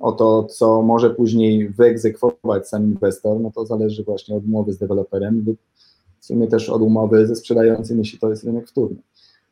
[0.00, 4.78] o to, co może później wyegzekwować sam inwestor, no to zależy właśnie od umowy z
[4.78, 5.58] deweloperem lub
[6.20, 8.96] w sumie też od umowy ze sprzedającym, jeśli to jest rynek wtórny.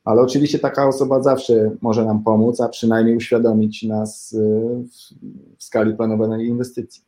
[0.05, 5.65] Ale oczywiście taka osoba zawsze może nam pomóc, a przynajmniej uświadomić nas y, w, w
[5.65, 7.03] skali planowanej inwestycji.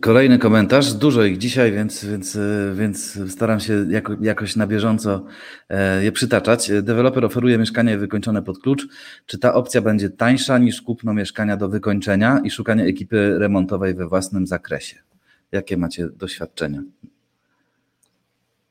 [0.00, 2.38] Kolejny komentarz, dużo ich dzisiaj, więc, więc,
[2.74, 5.24] więc staram się jako, jakoś na bieżąco
[5.68, 6.70] e, je przytaczać.
[6.82, 8.88] Deweloper oferuje mieszkanie wykończone pod klucz.
[9.26, 14.08] Czy ta opcja będzie tańsza niż kupno mieszkania do wykończenia i szukanie ekipy remontowej we
[14.08, 14.96] własnym zakresie?
[15.52, 16.82] Jakie macie doświadczenia?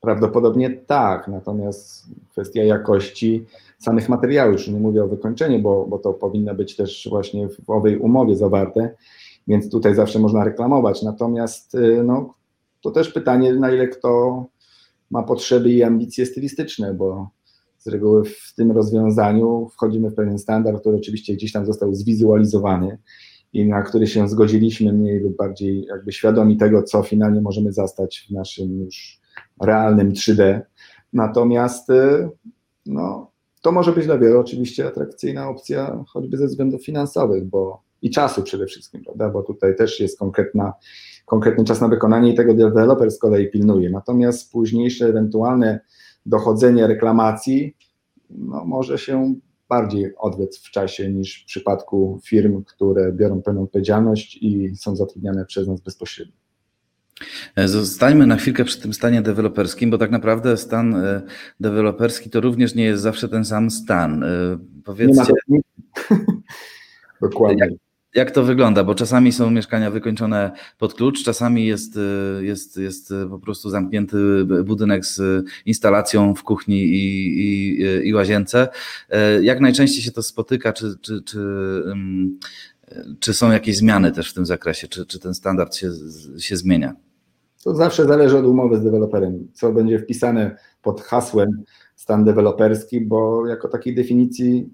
[0.00, 3.44] Prawdopodobnie tak, natomiast kwestia jakości
[3.78, 7.70] samych materiałów, już nie mówię o wykończeniu, bo, bo to powinno być też właśnie w
[7.70, 8.90] owej umowie zawarte,
[9.48, 11.02] więc tutaj zawsze można reklamować.
[11.02, 12.34] Natomiast y, no,
[12.82, 14.44] to też pytanie, na ile kto
[15.10, 17.30] ma potrzeby i ambicje stylistyczne, bo
[17.78, 22.98] z reguły w tym rozwiązaniu wchodzimy w pewien standard, który oczywiście gdzieś tam został zwizualizowany
[23.52, 28.26] i na który się zgodziliśmy mniej lub bardziej jakby świadomi tego, co finalnie możemy zastać
[28.30, 29.20] w naszym już
[29.62, 30.60] realnym 3D.
[31.12, 32.28] Natomiast y,
[32.86, 33.30] no,
[33.62, 38.42] to może być dla wielu oczywiście atrakcyjna opcja, choćby ze względów finansowych, bo i czasu
[38.42, 39.30] przede wszystkim, prawda?
[39.30, 40.72] Bo tutaj też jest konkretna,
[41.26, 43.90] konkretny czas na wykonanie i tego deweloper z kolei pilnuje.
[43.90, 45.80] Natomiast późniejsze ewentualne
[46.26, 47.76] dochodzenie reklamacji
[48.30, 49.34] no, może się
[49.68, 55.44] bardziej odwlec w czasie niż w przypadku firm, które biorą pełną odpowiedzialność i są zatrudniane
[55.44, 56.34] przez nas bezpośrednio.
[57.56, 61.22] E, zostańmy na chwilkę przy tym stanie deweloperskim, bo tak naprawdę stan e,
[61.60, 64.24] deweloperski to również nie jest zawsze ten sam stan.
[64.24, 65.32] E, powiedzcie.
[67.22, 67.56] Dokładnie.
[67.60, 67.70] Jak,
[68.14, 68.84] jak to wygląda?
[68.84, 71.98] Bo czasami są mieszkania wykończone pod klucz, czasami jest,
[72.40, 74.16] jest, jest po prostu zamknięty
[74.64, 78.68] budynek z instalacją w kuchni i, i, i łazience.
[79.42, 80.72] Jak najczęściej się to spotyka?
[80.72, 81.40] Czy, czy, czy,
[83.20, 84.88] czy są jakieś zmiany też w tym zakresie?
[84.88, 85.90] Czy, czy ten standard się,
[86.38, 86.94] się zmienia?
[87.64, 91.64] To zawsze zależy od umowy z deweloperem, co będzie wpisane pod hasłem
[91.96, 94.68] stan deweloperski, bo jako takiej definicji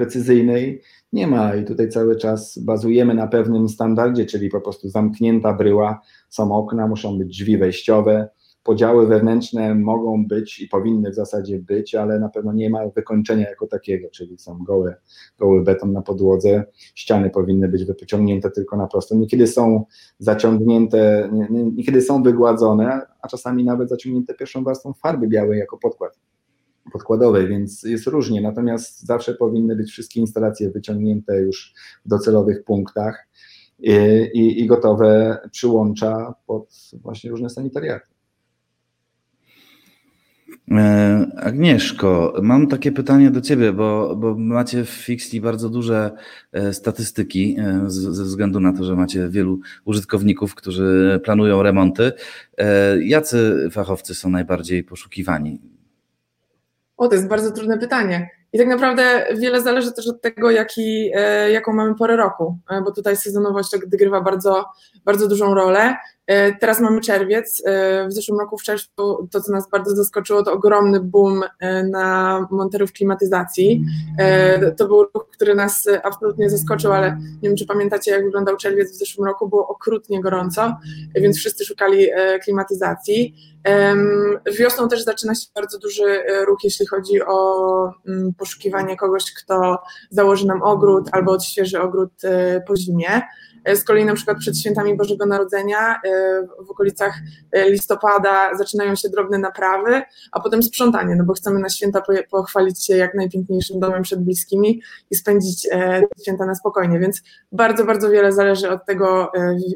[0.00, 0.82] precyzyjnej
[1.12, 1.54] nie ma.
[1.54, 6.88] I tutaj cały czas bazujemy na pewnym standardzie, czyli po prostu zamknięta bryła, są okna,
[6.88, 8.28] muszą być drzwi wejściowe,
[8.62, 13.48] podziały wewnętrzne mogą być i powinny w zasadzie być, ale na pewno nie ma wykończenia
[13.48, 14.94] jako takiego, czyli są goły,
[15.38, 19.14] goły beton na podłodze, ściany powinny być wyciągnięte tylko na prosto.
[19.14, 19.84] Niekiedy są
[20.18, 26.29] zaciągnięte, niekiedy są wygładzone, a czasami nawet zaciągnięte pierwszą warstwą farby białej jako podkład
[26.90, 31.74] podkładowej, więc jest różnie, natomiast zawsze powinny być wszystkie instalacje wyciągnięte już
[32.04, 33.28] w docelowych punktach
[33.78, 33.92] i,
[34.34, 38.10] i, i gotowe przyłącza pod właśnie różne sanitariaty.
[40.70, 46.10] E, Agnieszko, mam takie pytanie do Ciebie, bo, bo macie w Fixli bardzo duże
[46.52, 52.12] e, statystyki e, ze względu na to, że macie wielu użytkowników, którzy planują remonty.
[53.00, 55.60] Jacy fachowcy są najbardziej poszukiwani?
[57.00, 58.30] O, to jest bardzo trudne pytanie.
[58.52, 61.10] I tak naprawdę wiele zależy też od tego, jaki,
[61.52, 64.64] jaką mamy porę roku, bo tutaj sezonowość odgrywa bardzo,
[65.04, 65.96] bardzo dużą rolę.
[66.30, 67.62] E, teraz mamy czerwiec.
[67.66, 71.82] E, w zeszłym roku w czerwcu to, co nas bardzo zaskoczyło, to ogromny boom e,
[71.82, 73.84] na monterów klimatyzacji.
[74.76, 78.92] To był ruch, który nas absolutnie zaskoczył, ale nie wiem, czy pamiętacie, jak wyglądał czerwiec
[78.92, 79.48] w zeszłym roku.
[79.48, 80.76] Było okrutnie gorąco,
[81.14, 82.06] więc wszyscy szukali
[82.44, 83.34] klimatyzacji.
[84.58, 89.78] Wiosną też zaczyna się bardzo duży ruch, jeśli chodzi o mm, poszukiwanie kogoś, kto
[90.10, 92.12] założy nam ogród albo odświeży ogród
[92.66, 93.22] po zimie.
[93.64, 96.00] E, z kolei na przykład przed świętami Bożego Narodzenia e,
[96.66, 97.14] w okolicach
[97.52, 102.86] e, listopada zaczynają się drobne naprawy, a potem sprzątanie, no bo chcemy na święta pochwalić
[102.86, 105.68] się jak najpiękniejszym domem przed bliskimi i spędzić
[106.22, 109.32] święta na spokojnie, więc bardzo, bardzo wiele zależy od tego,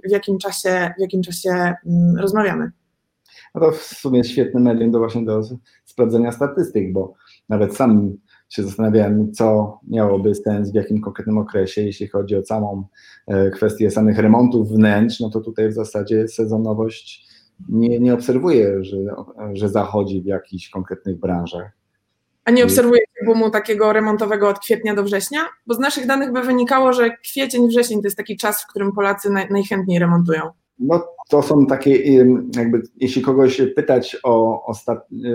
[0.08, 2.72] w jakim czasie, w jakim czasie mm, rozmawiamy.
[3.54, 5.42] No to w sumie świetny medium do właśnie do
[5.84, 7.14] sprawdzenia statystyk, bo
[7.48, 8.16] nawet sam
[8.54, 12.84] się zastanawiałem, co miałoby sens w jakim konkretnym okresie, jeśli chodzi o całą
[13.26, 17.28] e, kwestię samych remontów wnętrz, no to tutaj w zasadzie sezonowość
[17.68, 18.96] nie, nie obserwuję, że,
[19.52, 21.72] że zachodzi w jakichś konkretnych branżach.
[22.44, 25.40] A nie obserwujecie boomu takiego remontowego od kwietnia do września?
[25.66, 28.92] Bo z naszych danych by wynikało, że kwiecień, wrzesień to jest taki czas, w którym
[28.92, 30.42] Polacy naj, najchętniej remontują.
[30.78, 32.24] No to są takie,
[32.56, 34.74] jakby jeśli kogoś pytać o, o,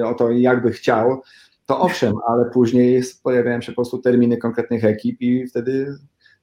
[0.06, 1.22] o to, jakby chciał,
[1.70, 5.96] to owszem, ale później pojawiają się po prostu terminy konkretnych ekip i wtedy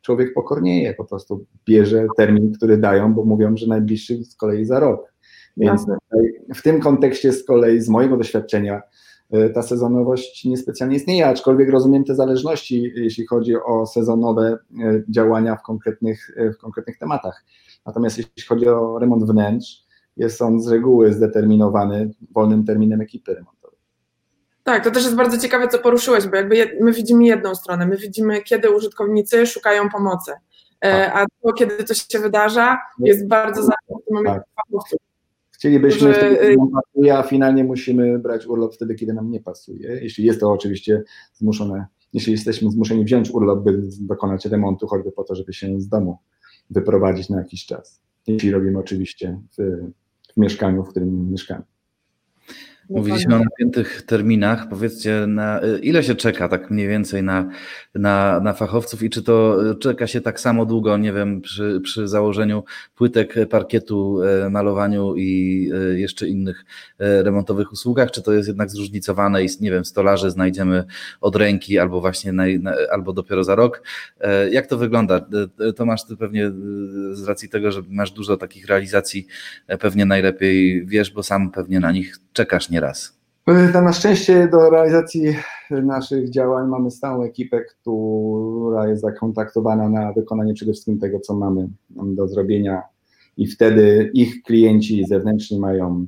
[0.02, 4.80] człowiek pokornieje, po prostu bierze termin, który dają, bo mówią, że najbliższy z kolei za
[4.80, 5.12] rok.
[5.56, 5.86] Więc
[6.54, 8.82] w tym kontekście z kolei z mojego doświadczenia
[9.34, 15.56] y, ta sezonowość niespecjalnie istnieje, aczkolwiek rozumiem te zależności, jeśli chodzi o sezonowe y, działania
[15.56, 17.44] w konkretnych, y, w konkretnych tematach.
[17.86, 19.86] Natomiast jeśli chodzi o remont wnętrz,
[20.16, 23.55] jest on z reguły zdeterminowany wolnym terminem ekipy remontowej.
[24.66, 27.96] Tak, to też jest bardzo ciekawe, co poruszyłeś, bo jakby my widzimy jedną stronę, my
[27.96, 30.32] widzimy, kiedy użytkownicy szukają pomocy,
[30.80, 31.16] e, tak.
[31.16, 34.98] a to, kiedy coś się wydarza, jest bardzo zależne tym momencie tak.
[35.50, 36.14] Chcielibyśmy, że...
[36.14, 39.88] wtedy, kiedy nam pasuje, a finalnie musimy brać urlop wtedy, kiedy nam nie pasuje.
[40.02, 41.02] Jeśli jest to oczywiście
[41.34, 45.88] zmuszone, jeśli jesteśmy zmuszeni wziąć urlop, by dokonać remontu, choćby po to, żeby się z
[45.88, 46.18] domu
[46.70, 48.00] wyprowadzić na jakiś czas.
[48.26, 49.62] Jeśli robimy oczywiście w,
[50.32, 51.62] w mieszkaniu, w którym mieszkamy.
[52.90, 54.68] Mówiliśmy o napiętych terminach.
[54.68, 57.48] Powiedzcie, na ile się czeka tak mniej więcej na,
[57.94, 62.08] na, na fachowców i czy to czeka się tak samo długo, nie wiem, przy, przy
[62.08, 66.64] założeniu płytek parkietu, e, malowaniu i e, jeszcze innych
[66.98, 70.84] e, remontowych usługach, czy to jest jednak zróżnicowane i nie wiem, stolarzy znajdziemy
[71.20, 72.44] od ręki albo właśnie na,
[72.90, 73.82] albo dopiero za rok.
[74.50, 75.26] Jak to wygląda?
[75.76, 76.52] Tomasz, ty pewnie
[77.12, 79.26] z racji tego, że masz dużo takich realizacji,
[79.80, 83.16] pewnie najlepiej wiesz, bo sam pewnie na nich czekasz nieraz.
[83.82, 85.36] Na szczęście do realizacji
[85.70, 91.68] naszych działań mamy stałą ekipę, która jest zakontaktowana na wykonanie przede wszystkim tego, co mamy
[91.90, 92.82] do zrobienia
[93.36, 96.06] i wtedy ich klienci zewnętrzni mają,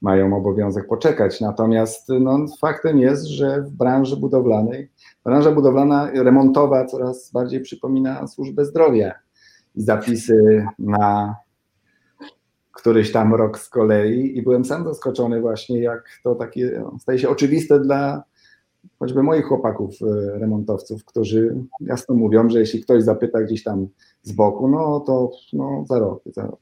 [0.00, 1.40] mają obowiązek poczekać.
[1.40, 4.90] Natomiast no, faktem jest, że w branży budowlanej,
[5.24, 9.14] branża budowlana remontowa coraz bardziej przypomina służbę zdrowia
[9.74, 11.36] zapisy na
[12.78, 17.28] któryś tam rok z kolei i byłem sam zaskoczony właśnie, jak to takie staje się
[17.28, 18.22] oczywiste dla
[18.98, 23.88] choćby moich chłopaków e, remontowców, którzy jasno mówią, że jeśli ktoś zapyta gdzieś tam
[24.22, 26.60] z boku, no to no, za rok, za rok.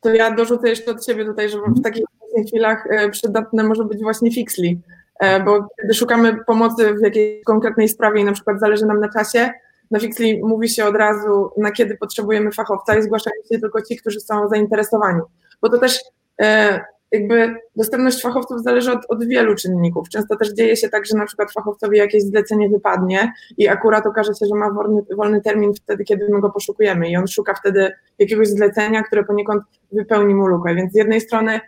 [0.00, 2.04] To ja dorzucę jeszcze od siebie tutaj, że w takich
[2.46, 4.76] chwilach e, przydatne może być właśnie Fixly,
[5.20, 9.08] e, bo kiedy szukamy pomocy w jakiejś konkretnej sprawie i na przykład zależy nam na
[9.08, 9.50] czasie,
[9.94, 13.96] na Fixly mówi się od razu, na kiedy potrzebujemy fachowca i zgłaszają się tylko ci,
[13.96, 15.20] którzy są zainteresowani.
[15.62, 16.00] Bo to też
[16.40, 16.80] e,
[17.12, 20.08] jakby dostępność fachowców zależy od, od, wielu czynników.
[20.08, 24.32] Często też dzieje się tak, że na przykład fachowcowi jakieś zlecenie wypadnie i akurat okaże
[24.34, 27.92] się, że ma wolny, wolny termin wtedy, kiedy my go poszukujemy i on szuka wtedy
[28.18, 30.74] jakiegoś zlecenia, które poniekąd wypełni mu lukę.
[30.74, 31.60] Więc z jednej strony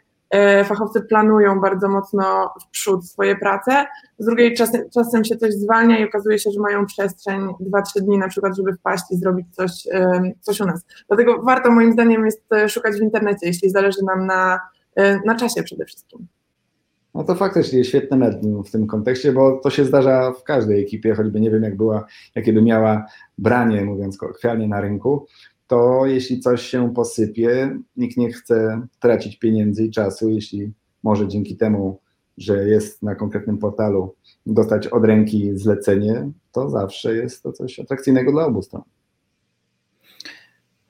[0.64, 3.86] fachowcy planują bardzo mocno w przód swoje prace,
[4.18, 8.18] z drugiej czasem, czasem się coś zwalnia i okazuje się, że mają przestrzeń 2-3 dni
[8.18, 9.72] na przykład, żeby wpaść i zrobić coś,
[10.40, 10.86] coś u nas.
[11.08, 14.60] Dlatego warto moim zdaniem jest e, szukać w internecie, jeśli zależy nam na,
[14.96, 16.26] e, na czasie przede wszystkim.
[17.14, 21.14] No to faktycznie świetne medium w tym kontekście, bo to się zdarza w każdej ekipie,
[21.14, 23.06] choćby nie wiem, jak była, jakie by miała
[23.38, 25.26] branie, mówiąc kolokwialnie, na rynku,
[25.66, 31.56] to jeśli coś się posypie, nikt nie chce tracić pieniędzy i czasu, jeśli może dzięki
[31.56, 32.00] temu,
[32.38, 34.14] że jest na konkretnym portalu,
[34.46, 38.82] dostać od ręki zlecenie, to zawsze jest to coś atrakcyjnego dla obu stron.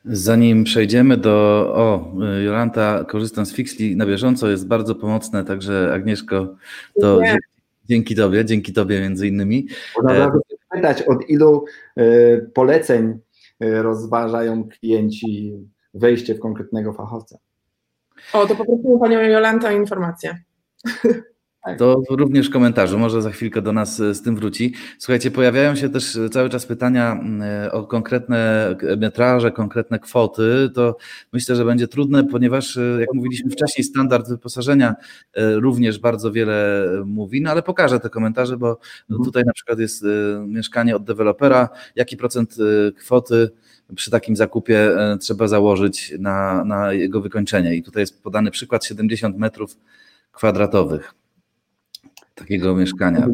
[0.05, 1.31] Zanim przejdziemy do.
[1.75, 2.13] O,
[2.45, 6.57] Jolanta, korzystam z Fixli na bieżąco, jest bardzo pomocne, także Agnieszko,
[7.01, 7.39] to dzięki,
[7.85, 9.67] dzięki Tobie, dzięki Tobie między innymi.
[10.03, 10.33] Można
[10.71, 11.65] pytać, od ilu
[11.97, 12.03] e,
[12.39, 13.19] poleceń
[13.61, 15.53] rozważają klienci
[15.95, 17.39] wejście w konkretnego fachowca.
[18.33, 20.43] O, to poprosimy Panią Jolantę o informację.
[21.67, 21.79] Tak.
[21.79, 24.75] To również komentarzu, może za chwilkę do nas e, z tym wróci.
[24.99, 30.71] Słuchajcie, pojawiają się też e, cały czas pytania e, o konkretne metraże, konkretne kwoty.
[30.75, 30.97] To
[31.33, 34.95] myślę, że będzie trudne, ponieważ, jak mówiliśmy wcześniej, standard wyposażenia
[35.37, 38.79] również bardzo wiele mówi, no ale pokażę te komentarze, bo
[39.11, 39.25] mhm.
[39.25, 40.05] tutaj na przykład jest
[40.47, 42.57] mieszkanie od dewelopera, jaki procent
[42.99, 43.51] kwoty
[43.95, 47.75] przy takim zakupie trzeba założyć na, na jego wykończenie.
[47.75, 49.77] I tutaj jest podany przykład 70 metrów
[50.33, 51.15] kwadratowych
[52.37, 53.29] takiego mieszkania.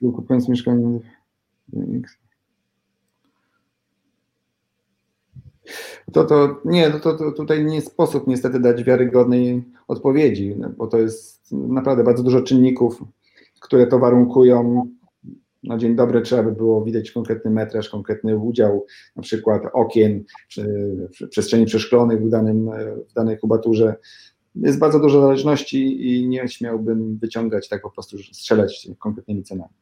[0.00, 0.98] Kupując mieszkanie.
[6.12, 11.52] To, to nie, to, to tutaj nie sposób niestety dać wiarygodnej odpowiedzi, bo to jest
[11.52, 13.04] naprawdę bardzo dużo czynników,
[13.60, 14.88] które to warunkują.
[15.62, 20.24] Na dzień dobry trzeba by było widać konkretny metraż, konkretny udział, na przykład okien,
[21.30, 22.70] przestrzeni przeszklonych w, danym,
[23.08, 23.96] w danej kubaturze
[24.54, 29.72] jest bardzo dużo zależności i nie śmiałbym wyciągać tak po prostu, strzelać konkretnymi cenami.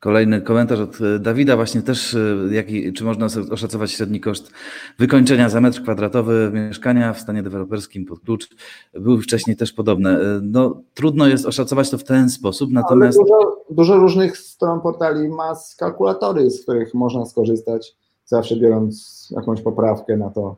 [0.00, 2.18] Kolejny komentarz od e, Dawida, właśnie też, e,
[2.50, 4.52] jaki, czy można oszacować średni koszt
[4.98, 8.48] wykończenia za metr kwadratowy mieszkania w stanie deweloperskim pod klucz?
[8.94, 10.18] Były wcześniej też podobne.
[10.42, 13.18] No, trudno jest oszacować to w ten sposób, natomiast...
[13.18, 20.16] Dużo, dużo, różnych stron portali ma kalkulatory, z których można skorzystać, zawsze biorąc jakąś poprawkę
[20.16, 20.56] na to,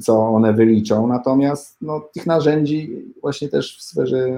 [0.00, 1.06] co one wyliczą.
[1.06, 4.28] Natomiast no, tych narzędzi właśnie też w sferze,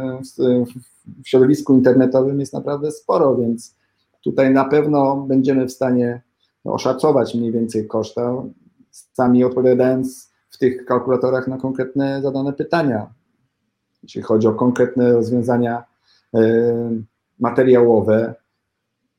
[1.24, 3.76] w środowisku internetowym jest naprawdę sporo, więc
[4.20, 6.22] tutaj na pewno będziemy w stanie
[6.64, 8.42] oszacować mniej więcej koszta,
[8.90, 13.14] sami odpowiadając w tych kalkulatorach na konkretne zadane pytania.
[14.02, 15.84] Jeśli chodzi o konkretne rozwiązania
[16.34, 16.38] y,
[17.38, 18.34] materiałowe,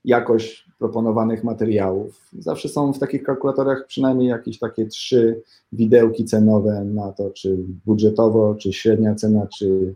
[0.06, 2.22] jakość proponowanych materiałów.
[2.40, 5.42] Zawsze są w takich kalkulatorach przynajmniej jakieś takie trzy
[5.72, 9.96] widełki cenowe na to, czy budżetowo, czy średnia cena, czy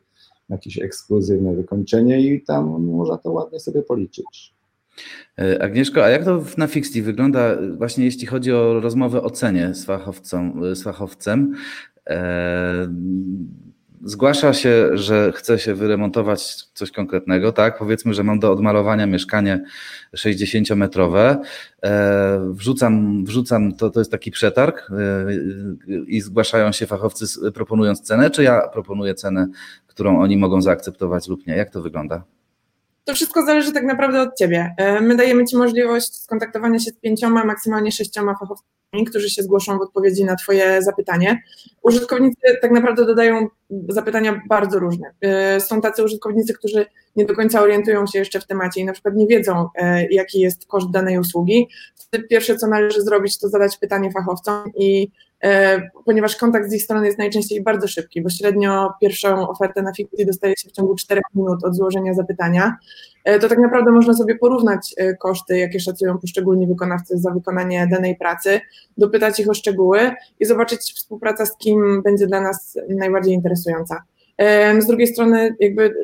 [0.50, 4.54] jakieś ekskluzywne wykończenie i tam można to ładnie sobie policzyć.
[5.40, 9.74] E, Agnieszko, a jak to na Fixti wygląda właśnie jeśli chodzi o rozmowę o cenie
[9.74, 11.56] z, fachowcą, z fachowcem?
[14.08, 17.78] Zgłasza się, że chce się wyremontować coś konkretnego, tak?
[17.78, 19.64] Powiedzmy, że mam do odmalowania mieszkanie
[20.18, 21.38] 60-metrowe,
[21.84, 24.96] e, wrzucam, wrzucam to, to jest taki przetarg e,
[26.08, 29.48] i zgłaszają się fachowcy proponując cenę, czy ja proponuję cenę,
[29.88, 31.56] którą oni mogą zaakceptować lub nie?
[31.56, 32.24] Jak to wygląda?
[33.04, 34.76] To wszystko zależy tak naprawdę od Ciebie.
[34.78, 39.78] E, my dajemy Ci możliwość skontaktowania się z pięcioma, maksymalnie sześcioma fachowcami, którzy się zgłoszą
[39.78, 41.44] w odpowiedzi na Twoje zapytanie.
[41.82, 43.48] Użytkownicy tak naprawdę dodają
[43.90, 45.12] zapytania bardzo różne.
[45.22, 46.86] E, są tacy użytkownicy, którzy
[47.16, 50.40] nie do końca orientują się jeszcze w temacie i na przykład nie wiedzą, e, jaki
[50.40, 51.68] jest koszt danej usługi.
[51.96, 55.12] Wtedy pierwsze, co należy zrobić, to zadać pytanie fachowcom i
[56.06, 60.26] ponieważ kontakt z ich strony jest najczęściej bardzo szybki, bo średnio pierwszą ofertę na fikcji
[60.26, 62.78] dostaje się w ciągu 4 minut od złożenia zapytania,
[63.42, 68.16] to tak naprawdę można sobie porównać e, koszty, jakie szacują poszczególni wykonawcy za wykonanie danej
[68.16, 68.62] pracy,
[68.98, 74.04] dopytać ich o szczegóły i zobaczyć współpraca z kim będzie dla nas najbardziej interesująca.
[74.80, 75.96] Z drugiej strony, jakby,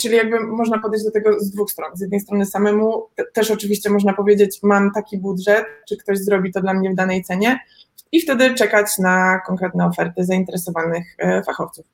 [0.00, 1.96] czyli jakby można podejść do tego z dwóch stron.
[1.96, 6.60] Z jednej strony samemu też oczywiście można powiedzieć, mam taki budżet, czy ktoś zrobi to
[6.60, 7.58] dla mnie w danej cenie,
[8.12, 11.86] i wtedy czekać na konkretne oferty zainteresowanych e, fachowców.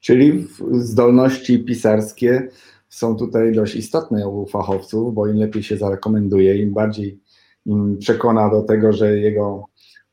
[0.00, 2.48] Czyli zdolności pisarskie
[2.92, 7.20] są tutaj dość istotne u fachowców, bo im lepiej się zarekomenduje, im bardziej
[7.66, 9.64] im przekona do tego, że jego,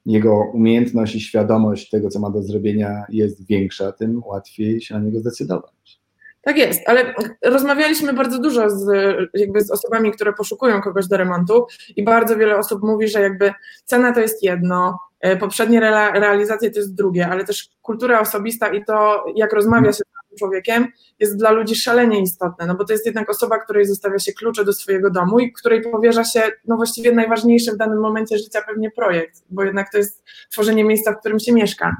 [0.05, 5.01] jego umiejętność i świadomość tego, co ma do zrobienia, jest większa, tym łatwiej się na
[5.01, 5.99] niego zdecydować.
[6.41, 7.13] Tak jest, ale
[7.45, 8.87] rozmawialiśmy bardzo dużo z,
[9.33, 11.65] jakby z osobami, które poszukują kogoś do remontu
[11.95, 13.53] i bardzo wiele osób mówi, że jakby
[13.85, 15.79] cena to jest jedno, e, poprzednie
[16.13, 20.03] realizacje to jest drugie, ale też kultura osobista i to, jak rozmawia się
[20.39, 20.87] człowiekiem,
[21.19, 24.65] jest dla ludzi szalenie istotne, no bo to jest jednak osoba, której zostawia się klucze
[24.65, 28.91] do swojego domu i której powierza się, no właściwie najważniejszy w danym momencie życia pewnie
[28.91, 31.95] projekt, bo jednak to jest tworzenie miejsca, w którym się mieszka.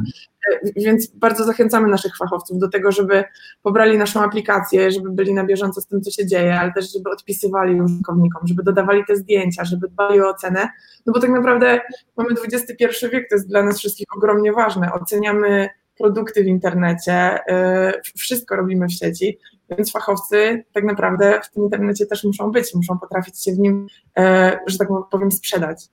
[0.52, 3.24] E, więc bardzo zachęcamy naszych fachowców do tego, żeby
[3.62, 7.10] pobrali naszą aplikację, żeby byli na bieżąco z tym, co się dzieje, ale też, żeby
[7.10, 10.70] odpisywali użytkownikom, żeby dodawali te zdjęcia, żeby dbali o ocenę,
[11.06, 11.82] no bo tak naprawdę
[12.18, 14.94] mamy XXI wiek, to jest dla nas wszystkich ogromnie ważne.
[14.94, 15.70] Oceniamy
[16.00, 19.40] produkty w internecie, y, wszystko robimy w sieci,
[19.70, 23.88] więc fachowcy tak naprawdę w tym internecie też muszą być, muszą potrafić się w nim,
[24.20, 24.22] y,
[24.68, 25.90] że tak powiem, sprzedać.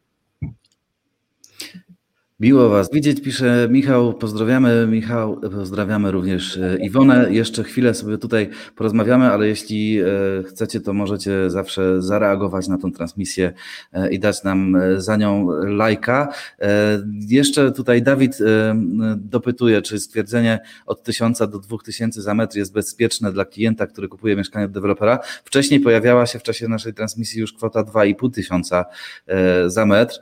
[2.41, 4.15] Miło Was widzieć, pisze Michał.
[4.15, 7.29] Pozdrawiamy Michał, pozdrawiamy również e, Iwonę.
[7.31, 10.05] Jeszcze chwilę sobie tutaj porozmawiamy, ale jeśli e,
[10.49, 13.53] chcecie, to możecie zawsze zareagować na tą transmisję
[13.93, 16.29] e, i dać nam za nią lajka.
[17.29, 18.39] Jeszcze tutaj Dawid
[19.17, 24.37] dopytuje, czy stwierdzenie od 1000 do 2000 za metr jest bezpieczne dla klienta, który kupuje
[24.37, 25.19] mieszkanie od dewelopera.
[25.45, 28.85] Wcześniej pojawiała się w czasie naszej transmisji już kwota 2,5 tysiąca
[29.67, 30.21] za metr.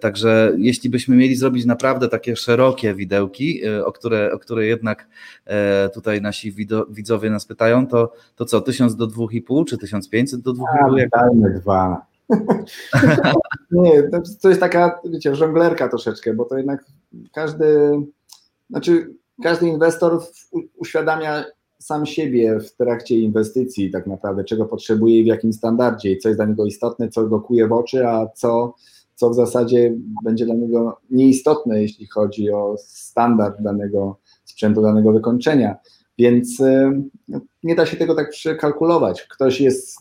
[0.00, 5.08] Także jeśli byśmy mieli zrobić naprawdę takie szerokie widełki, e, o które, o które jednak
[5.44, 6.54] e, tutaj nasi
[6.90, 10.98] widzowie nas pytają, to, to co, 1000 do 2,5 czy 1500 do 2,5?
[10.98, 11.08] Jak...
[11.10, 12.06] Dajmy dwa.
[13.70, 14.02] Nie,
[14.42, 16.84] to jest taka, wiecie, żonglerka troszeczkę, bo to jednak
[17.32, 17.90] każdy,
[18.70, 20.22] znaczy każdy inwestor
[20.76, 21.44] uświadamia
[21.78, 26.28] sam siebie w trakcie inwestycji tak naprawdę, czego potrzebuje i w jakim standardzie i co
[26.28, 28.74] jest dla niego istotne, co go kuje w oczy, a co
[29.16, 29.94] co w zasadzie
[30.24, 35.76] będzie dla niego nieistotne, jeśli chodzi o standard danego sprzętu, danego wykończenia.
[36.18, 37.02] Więc e,
[37.62, 39.22] nie da się tego tak przekalkulować.
[39.22, 39.98] Ktoś jest,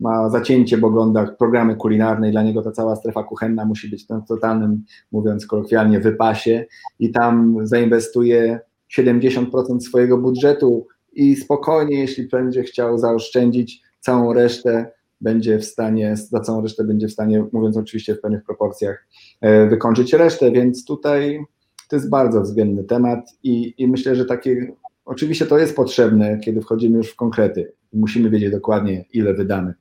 [0.00, 4.08] ma zacięcie w oglądach programy kulinarne i dla niego ta cała strefa kuchenna musi być
[4.08, 6.66] na totalnym, mówiąc kolokwialnie, wypasie
[6.98, 8.60] i tam zainwestuje
[8.98, 14.92] 70% swojego budżetu i spokojnie, jeśli będzie chciał zaoszczędzić całą resztę,
[15.22, 19.06] będzie w stanie, za całą resztę będzie w stanie, mówiąc oczywiście w pewnych proporcjach,
[19.40, 21.44] e, wykończyć resztę, więc tutaj
[21.88, 24.72] to jest bardzo względny temat i, i myślę, że takie,
[25.04, 29.74] oczywiście to jest potrzebne, kiedy wchodzimy już w konkrety, musimy wiedzieć dokładnie, ile wydamy,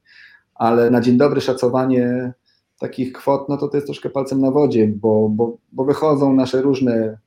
[0.56, 2.34] ale na dzień dobry szacowanie
[2.80, 6.62] takich kwot, no to to jest troszkę palcem na wodzie, bo, bo, bo wychodzą nasze
[6.62, 7.18] różne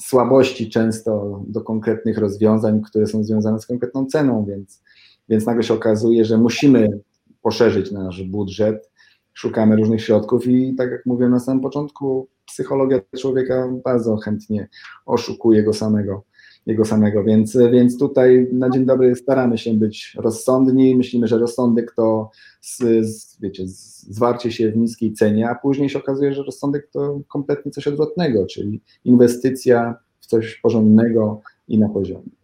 [0.00, 4.82] słabości często do konkretnych rozwiązań, które są związane z konkretną ceną, więc,
[5.28, 7.00] więc nagle się okazuje, że musimy
[7.46, 8.90] poszerzyć nasz budżet,
[9.34, 14.68] szukamy różnych środków i tak jak mówiłem na samym początku, psychologia człowieka bardzo chętnie
[15.06, 16.22] oszukuje go samego,
[16.66, 21.94] jego samego, więc, więc tutaj na dzień dobry staramy się być rozsądni, myślimy, że rozsądek
[21.96, 22.30] to
[22.60, 27.20] z, z, wiecie, zwarcie się w niskiej cenie, a później się okazuje, że rozsądek to
[27.28, 32.35] kompletnie coś odwrotnego, czyli inwestycja w coś porządnego i na poziomie.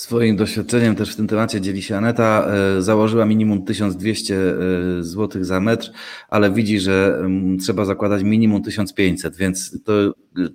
[0.00, 2.46] Swoim doświadczeniem też w tym temacie dzieli się Aneta.
[2.78, 4.54] E, założyła minimum 1200 e,
[5.02, 5.90] zł za metr,
[6.28, 7.22] ale widzi, że
[7.60, 9.92] trzeba zakładać minimum 1500, więc to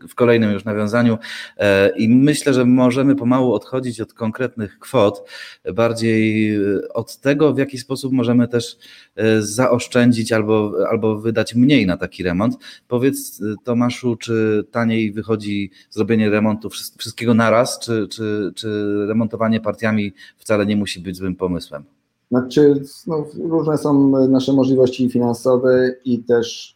[0.10, 1.18] w kolejnym już nawiązaniu
[1.58, 5.30] e, i myślę, że możemy pomału odchodzić od konkretnych kwot,
[5.74, 6.52] bardziej
[6.94, 8.78] od tego, w jaki sposób możemy też
[9.40, 12.56] zaoszczędzić albo, albo wydać mniej na taki remont.
[12.88, 18.70] Powiedz Tomaszu, czy taniej wychodzi zrobienie remontu wszystkiego naraz, czy, czy, czy
[19.36, 21.84] remontowanie partiami wcale nie musi być złym pomysłem?
[22.32, 26.76] Znaczy, no, różne są nasze możliwości finansowe i też,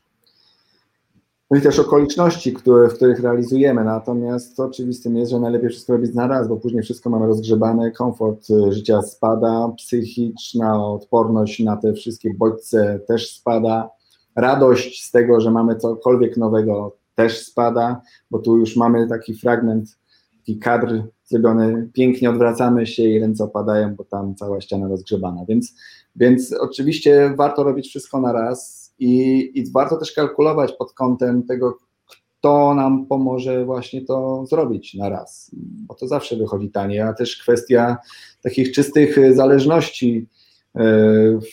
[1.51, 3.83] no i też okoliczności, które, w których realizujemy.
[3.83, 8.47] Natomiast oczywistym jest, że najlepiej wszystko robić na raz, bo później wszystko mamy rozgrzebane, komfort
[8.69, 13.89] życia spada, psychiczna odporność na te wszystkie bodźce też spada,
[14.35, 18.01] radość z tego, że mamy cokolwiek nowego też spada,
[18.31, 19.99] bo tu już mamy taki fragment,
[20.39, 25.45] taki kadr zrobiony pięknie, odwracamy się i ręce opadają, bo tam cała ściana rozgrzebana.
[25.49, 25.75] Więc,
[26.15, 31.77] więc oczywiście warto robić wszystko na raz i, i warto też kalkulować pod kątem tego,
[32.39, 35.51] kto nam pomoże właśnie to zrobić na raz,
[35.87, 37.97] bo to zawsze wychodzi taniej, a też kwestia
[38.41, 40.27] takich czystych zależności
[40.75, 40.81] e,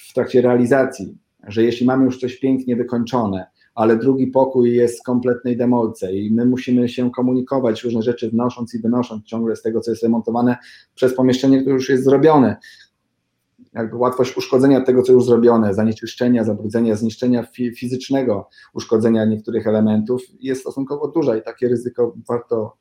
[0.09, 1.17] w trakcie realizacji,
[1.47, 3.47] że jeśli mamy już coś pięknie wykończone,
[3.77, 8.75] ale drugi pokój jest w kompletnej demolce i my musimy się komunikować, różne rzeczy wnosząc
[8.75, 10.57] i wynosząc ciągle z tego, co jest remontowane
[10.95, 12.57] przez pomieszczenie, które już jest zrobione.
[13.73, 17.47] Jakby łatwość uszkodzenia tego, co już zrobione, zanieczyszczenia, zabrudzenia, zniszczenia
[17.77, 22.77] fizycznego, uszkodzenia niektórych elementów jest stosunkowo duża i takie ryzyko warto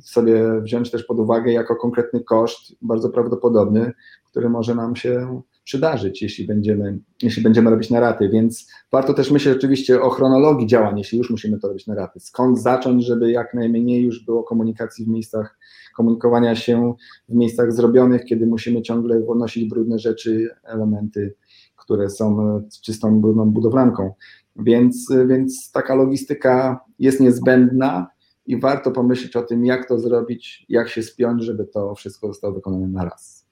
[0.00, 3.92] sobie wziąć też pod uwagę jako konkretny koszt, bardzo prawdopodobny,
[4.30, 9.30] który może nam się przydarzyć, jeśli będziemy, jeśli będziemy robić na raty, więc warto też
[9.30, 12.20] myśleć oczywiście o chronologii działań, jeśli już musimy to robić na raty.
[12.20, 15.58] Skąd zacząć, żeby jak najmniej już było komunikacji w miejscach,
[15.96, 16.94] komunikowania się
[17.28, 21.34] w miejscach zrobionych, kiedy musimy ciągle podnosić brudne rzeczy, elementy,
[21.76, 24.12] które są czystą, brudną budowlanką.
[24.56, 28.06] Więc, więc taka logistyka jest niezbędna
[28.46, 32.54] i warto pomyśleć o tym, jak to zrobić, jak się spiąć, żeby to wszystko zostało
[32.54, 33.48] wykonane na raz.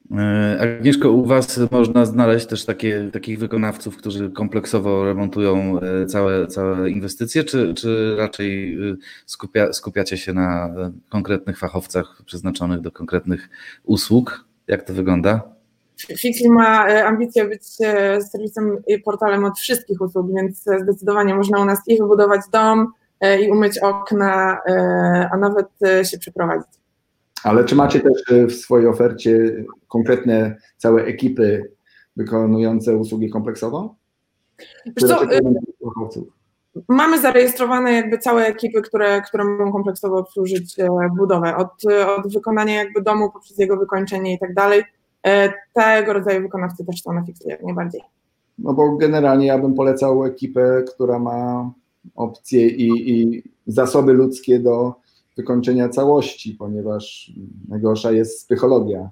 [0.59, 6.89] Agnieszko, u Was można znaleźć też takie, takich wykonawców, którzy kompleksowo remontują e, całe, całe
[6.89, 8.95] inwestycje, czy, czy raczej e,
[9.25, 10.69] skupia, skupiacie się na
[11.09, 13.49] konkretnych fachowcach przeznaczonych do konkretnych
[13.83, 14.45] usług?
[14.67, 15.41] Jak to wygląda?
[16.17, 17.65] Fixi ma ambicję być
[18.31, 22.87] serwisem i portalem od wszystkich usług, więc zdecydowanie można u nas i wybudować dom,
[23.41, 24.57] i umyć okna,
[25.31, 25.67] a nawet
[26.03, 26.80] się przeprowadzić.
[27.43, 31.71] Ale czy macie też e, w swojej ofercie konkretne całe ekipy
[32.15, 33.95] wykonujące usługi kompleksowo?
[34.99, 35.39] Co, y,
[36.87, 40.87] mamy zarejestrowane jakby całe ekipy, które, które mogą kompleksowo obsłużyć e,
[41.17, 41.55] budowę.
[41.55, 41.71] Od,
[42.17, 44.83] od wykonania jakby domu poprzez jego wykończenie i tak dalej.
[45.27, 48.01] E, tego rodzaju wykonawcy też są na Fixie jak najbardziej.
[48.57, 51.71] No bo generalnie ja bym polecał ekipę, która ma
[52.15, 54.93] opcje i, i zasoby ludzkie do
[55.37, 57.31] wykończenia całości, ponieważ
[57.69, 59.09] najgorsza jest psychologia.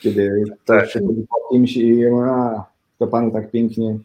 [0.00, 0.88] Kiedy ktoś tak.
[0.88, 2.64] przychodzi po kimś i a,
[2.98, 3.98] to panu tak pięknie.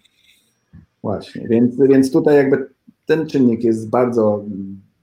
[1.02, 2.70] Właśnie, więc, więc tutaj jakby
[3.06, 4.44] ten czynnik jest bardzo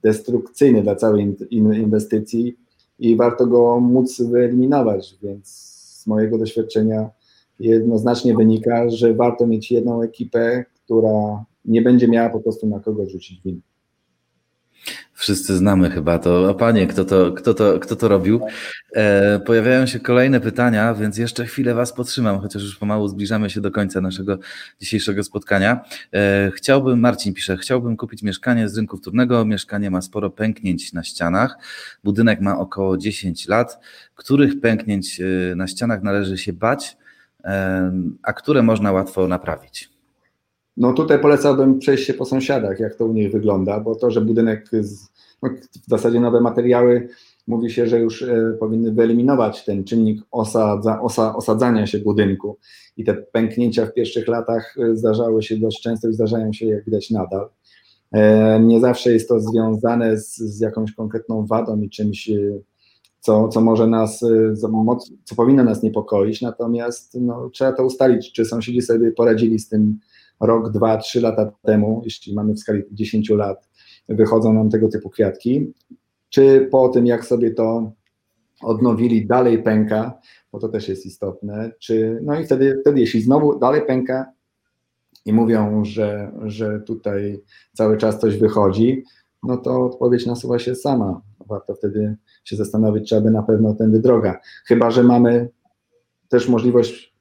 [0.01, 2.57] destrukcyjny dla całej inwestycji
[2.99, 5.47] i warto go móc wyeliminować, więc
[6.01, 7.09] z mojego doświadczenia
[7.59, 13.09] jednoznacznie wynika, że warto mieć jedną ekipę, która nie będzie miała po prostu na kogo
[13.09, 13.61] rzucić winę.
[15.23, 16.49] Wszyscy znamy chyba to.
[16.49, 18.41] O panie, kto to, kto to, kto to robił?
[18.95, 23.61] E, pojawiają się kolejne pytania, więc jeszcze chwilę Was podtrzymam, chociaż już pomału zbliżamy się
[23.61, 24.37] do końca naszego
[24.79, 25.81] dzisiejszego spotkania.
[26.13, 29.45] E, chciałbym, Marcin pisze, chciałbym kupić mieszkanie z rynku wtórnego.
[29.45, 31.57] Mieszkanie ma sporo pęknięć na ścianach.
[32.03, 33.79] Budynek ma około 10 lat.
[34.15, 36.97] Których pęknięć e, na ścianach należy się bać,
[37.43, 37.91] e,
[38.23, 39.93] a które można łatwo naprawić?
[40.77, 44.21] No tutaj polecałbym przejść się po sąsiadach, jak to u nich wygląda, bo to, że
[44.21, 45.12] budynek, z,
[45.87, 47.09] w zasadzie nowe materiały,
[47.47, 52.57] mówi się, że już e, powinny wyeliminować ten czynnik osadza, osa, osadzania się budynku.
[52.97, 56.85] I te pęknięcia w pierwszych latach e, zdarzały się dość często i zdarzają się, jak
[56.85, 57.49] widać, nadal.
[58.11, 62.31] E, nie zawsze jest to związane z, z jakąś konkretną wadą i czymś,
[63.19, 64.25] co, co może nas,
[65.23, 69.99] co powinno nas niepokoić, natomiast no, trzeba to ustalić, czy sąsiedzi sobie poradzili z tym
[70.39, 73.69] rok, dwa, trzy lata temu, jeśli mamy w skali 10 lat,
[74.09, 75.73] wychodzą nam tego typu kwiatki,
[76.29, 77.91] czy po tym, jak sobie to
[78.61, 80.19] odnowili, dalej pęka,
[80.51, 84.31] bo to też jest istotne, czy, no i wtedy, wtedy jeśli znowu dalej pęka
[85.25, 87.41] i mówią, że, że tutaj
[87.73, 89.03] cały czas coś wychodzi,
[89.43, 91.21] no to odpowiedź nasuwa się sama.
[91.47, 94.39] Warto wtedy się zastanowić, czy aby na pewno tędy droga.
[94.65, 95.49] Chyba, że mamy
[96.29, 97.12] też możliwość,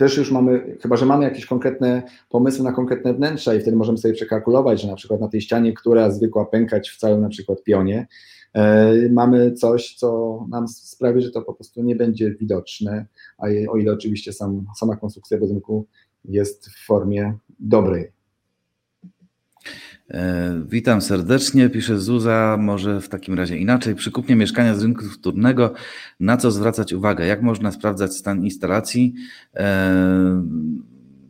[0.00, 3.98] też już mamy, chyba, że mamy jakieś konkretne pomysły na konkretne wnętrza i wtedy możemy
[3.98, 7.62] sobie przekalkulować, że na przykład na tej ścianie, która zwykła pękać w całym na przykład
[7.62, 8.06] pionie,
[8.54, 13.06] e, mamy coś, co nam sprawi, że to po prostu nie będzie widoczne,
[13.38, 15.86] a o ile oczywiście sam, sama konstrukcja budynku
[16.24, 18.12] jest w formie dobrej.
[20.10, 22.56] E, witam serdecznie, pisze Zuza.
[22.60, 23.94] Może w takim razie inaczej.
[23.94, 25.72] Przy kupnie mieszkania z rynku wtórnego,
[26.20, 27.26] na co zwracać uwagę?
[27.26, 29.14] Jak można sprawdzać stan instalacji?
[29.54, 30.42] E,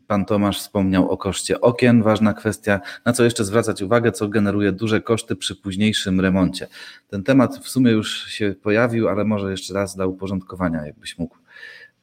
[0.07, 2.81] pan Tomasz wspomniał o koszcie okien, ważna kwestia.
[3.05, 6.66] Na co jeszcze zwracać uwagę, co generuje duże koszty przy późniejszym remoncie?
[7.09, 11.37] Ten temat w sumie już się pojawił, ale może jeszcze raz dla uporządkowania, jakbyś mógł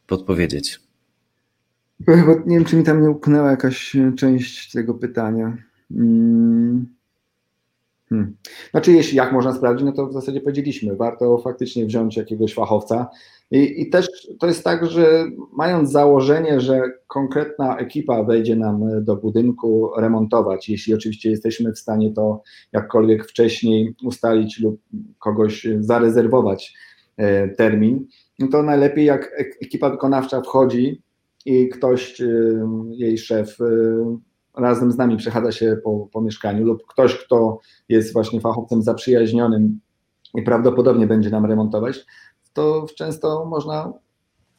[0.07, 0.80] podpowiedzieć.
[2.45, 5.57] Nie wiem, czy mi tam nie upchnęła jakaś część tego pytania.
[5.91, 6.85] Hmm.
[8.09, 8.35] hmm.
[8.71, 13.09] Znaczy, jeśli jak można sprawdzić, no to w zasadzie powiedzieliśmy, warto faktycznie wziąć jakiegoś fachowca.
[13.51, 14.07] I, I, też
[14.39, 20.93] to jest tak, że mając założenie, że konkretna ekipa wejdzie nam do budynku remontować, jeśli
[20.93, 24.81] oczywiście jesteśmy w stanie to jakkolwiek wcześniej ustalić lub
[25.19, 26.73] kogoś zarezerwować
[27.17, 28.07] e, termin,
[28.39, 29.31] no to najlepiej jak
[29.61, 31.01] ekipa wykonawcza wchodzi
[31.45, 32.27] i ktoś, e,
[32.91, 33.65] jej szef, e,
[34.58, 39.80] razem z nami przechadza się po, po mieszkaniu lub ktoś, kto jest właśnie fachowcem zaprzyjaźnionym
[40.36, 42.05] i prawdopodobnie będzie nam remontować,
[42.53, 43.93] to często można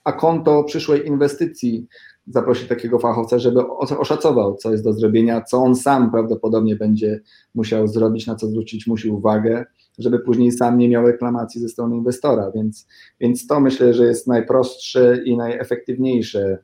[0.05, 1.87] a konto przyszłej inwestycji
[2.27, 7.21] zaprosić takiego fachowca, żeby oszacował, co jest do zrobienia, co on sam prawdopodobnie będzie
[7.55, 9.65] musiał zrobić, na co zwrócić musi uwagę,
[9.99, 12.51] żeby później sam nie miał reklamacji ze strony inwestora.
[12.55, 12.87] Więc,
[13.21, 16.59] więc to myślę, że jest najprostsze i najefektywniejsze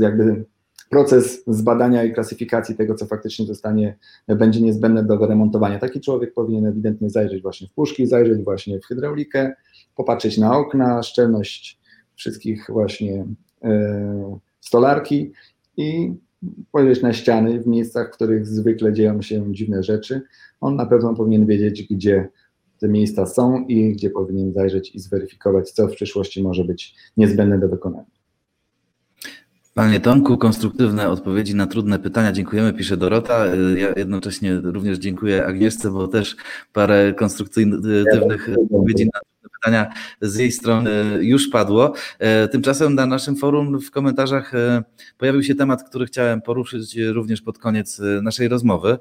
[0.00, 0.44] jakby
[0.90, 3.98] proces zbadania i klasyfikacji tego, co faktycznie zostanie,
[4.28, 5.78] będzie niezbędne do wyremontowania.
[5.78, 9.52] Taki człowiek powinien ewidentnie zajrzeć właśnie w puszki, zajrzeć właśnie w hydraulikę,
[9.96, 11.80] popatrzeć na okna, szczelność
[12.14, 13.26] wszystkich właśnie
[13.64, 15.32] e, stolarki
[15.76, 16.14] i
[16.68, 20.22] spojrzeć na ściany w miejscach, w których zwykle dzieją się dziwne rzeczy.
[20.60, 22.28] On na pewno powinien wiedzieć, gdzie
[22.80, 27.58] te miejsca są i gdzie powinien zajrzeć i zweryfikować, co w przyszłości może być niezbędne
[27.58, 28.19] do wykonania.
[29.80, 32.32] Panie Tomku, konstruktywne odpowiedzi na trudne pytania.
[32.32, 33.46] Dziękujemy, pisze Dorota.
[33.76, 36.36] Ja jednocześnie również dziękuję Agnieszce, bo też
[36.72, 41.92] parę konstruktywnych odpowiedzi na trudne pytania z jej strony już padło.
[42.50, 44.52] Tymczasem na naszym forum w komentarzach
[45.18, 48.98] pojawił się temat, który chciałem poruszyć również pod koniec naszej rozmowy.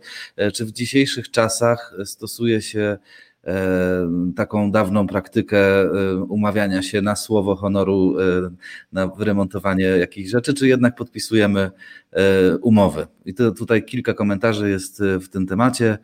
[0.53, 3.28] Czy w dzisiejszych czasach stosuje się E,
[4.35, 8.23] taką dawną praktykę e, umawiania się na słowo honoru e,
[8.91, 11.71] na wyremontowanie jakichś rzeczy, czy jednak podpisujemy
[12.61, 13.07] umowy.
[13.25, 15.97] I to tutaj kilka komentarzy jest w tym temacie.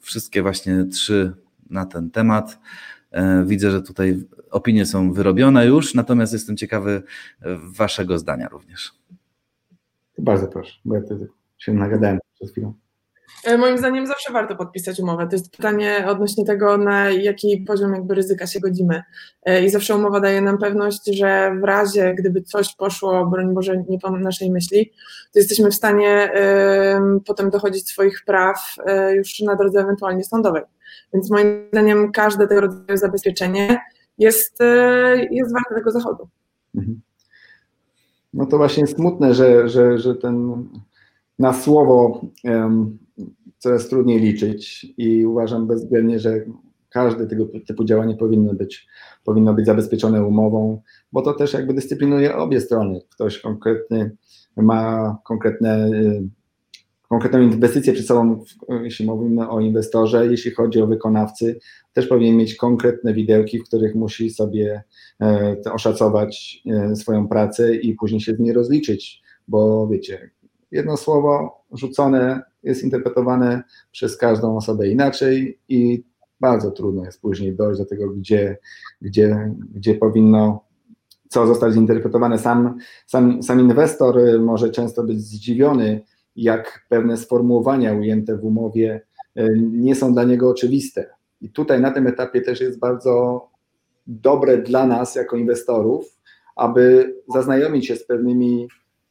[0.00, 1.32] Wszystkie właśnie trzy
[1.70, 2.58] na ten temat.
[3.44, 7.02] Widzę, że tutaj opinie są wyrobione już, natomiast jestem ciekawy
[7.76, 8.92] Waszego zdania również.
[10.18, 11.02] Bardzo proszę, bo ja
[11.58, 12.74] się nagadałem przed chwilą.
[13.44, 15.26] E, moim zdaniem zawsze warto podpisać umowę.
[15.26, 19.02] To jest pytanie odnośnie tego, na jaki poziom jakby ryzyka się godzimy.
[19.42, 23.84] E, I zawsze umowa daje nam pewność, że w razie, gdyby coś poszło, broń Boże,
[23.88, 24.92] nie po naszej myśli,
[25.32, 26.32] to jesteśmy w stanie
[27.26, 30.62] potem dochodzić swoich praw e, już na drodze ewentualnie sądowej.
[31.14, 33.80] Więc moim zdaniem każde tego rodzaju zabezpieczenie
[34.18, 34.58] jest,
[35.30, 36.28] jest warte tego zachodu.
[36.74, 37.00] Mhm.
[38.34, 40.64] No to właśnie smutne, że, że, że ten
[41.38, 42.20] na słowo
[43.60, 46.44] coraz trudniej liczyć i uważam bezwzględnie, że
[46.88, 48.86] każde tego typu działanie powinno być,
[49.24, 50.82] powinno być zabezpieczone umową,
[51.12, 53.00] bo to też jakby dyscyplinuje obie strony.
[53.10, 54.16] Ktoś konkretny
[54.56, 55.90] ma konkretne,
[57.08, 58.44] konkretną inwestycję przed sobą,
[58.82, 61.60] jeśli mówimy o inwestorze, jeśli chodzi o wykonawcy,
[61.92, 64.82] też powinien mieć konkretne widełki, w których musi sobie
[65.20, 70.30] e, oszacować e, swoją pracę i później się z niej rozliczyć, bo wiecie,
[70.70, 73.62] jedno słowo rzucone jest interpretowane
[73.92, 76.04] przez każdą osobę inaczej i
[76.40, 78.58] bardzo trudno jest później dojść do tego, gdzie,
[79.02, 80.64] gdzie, gdzie powinno
[81.28, 82.38] co zostać zinterpretowane.
[82.38, 86.00] Sam, sam, sam inwestor może często być zdziwiony,
[86.36, 89.00] jak pewne sformułowania ujęte w umowie
[89.36, 91.10] e, nie są dla niego oczywiste.
[91.40, 93.46] I tutaj na tym etapie też jest bardzo
[94.06, 96.18] dobre dla nas, jako inwestorów,
[96.56, 98.68] aby zaznajomić się z pewnymi,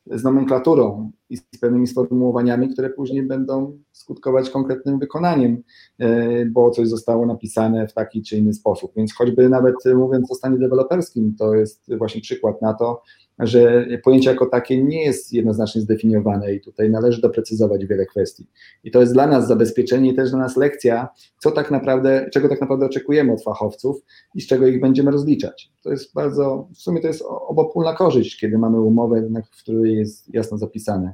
[0.09, 5.63] z nomenklaturą i z pewnymi sformułowaniami, które później będą skutkować konkretnym wykonaniem,
[5.99, 8.91] e, bo coś zostało napisane w taki czy inny sposób.
[8.95, 13.01] Więc choćby nawet mówiąc o stanie deweloperskim, to jest właśnie przykład na to,
[13.39, 18.47] że pojęcie jako takie nie jest jednoznacznie zdefiniowane i tutaj należy doprecyzować wiele kwestii.
[18.83, 22.49] I to jest dla nas zabezpieczenie i też dla nas lekcja, co tak naprawdę, czego
[22.49, 24.01] tak naprawdę oczekujemy od fachowców
[24.35, 25.71] i z czego ich będziemy rozliczać.
[25.83, 30.33] To jest bardzo, w sumie to jest obopólna korzyść, kiedy mamy umowę, w której jest
[30.33, 31.13] jasno zapisane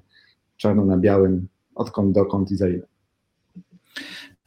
[0.57, 2.88] czarno na białym, odkąd, dokąd i za ile.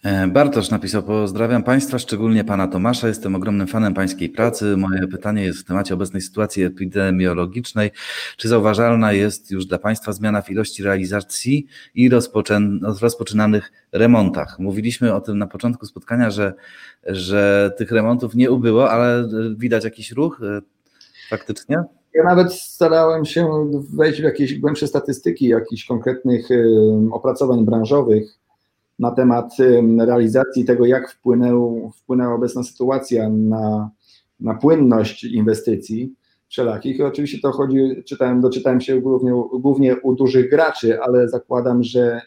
[0.05, 3.09] E, Bartosz napisał: Pozdrawiam Państwa, szczególnie Pana Tomasza.
[3.09, 4.77] Jestem ogromnym fanem Pańskiej pracy.
[4.77, 7.91] Moje pytanie jest w temacie obecnej sytuacji epidemiologicznej.
[8.37, 12.11] Czy zauważalna jest już dla Państwa zmiana w ilości realizacji i
[13.01, 14.59] rozpoczynanych remontach?
[14.59, 16.55] Mówiliśmy o tym na początku spotkania, że,
[17.07, 20.61] że tych remontów nie ubyło, ale widać jakiś ruch e,
[21.31, 21.83] faktycznie?
[22.15, 26.55] Ja nawet starałem się wejść w jakieś głębsze statystyki jakichś konkretnych e,
[27.13, 28.39] opracowań branżowych
[28.99, 29.57] na temat
[29.99, 33.91] realizacji tego, jak wpłynęł, wpłynęła obecna sytuacja na,
[34.41, 36.15] na płynność inwestycji
[36.49, 36.99] wszelakich.
[36.99, 42.21] I oczywiście to chodzi, czytałem, doczytałem się głównie, głównie u dużych graczy, ale zakładam, że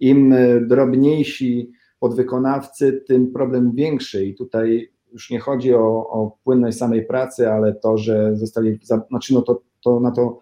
[0.00, 4.26] im drobniejsi podwykonawcy, tym problem większy.
[4.26, 9.34] I tutaj już nie chodzi o, o płynność samej pracy, ale to, że zostali, znaczy
[9.34, 10.40] no to, to na to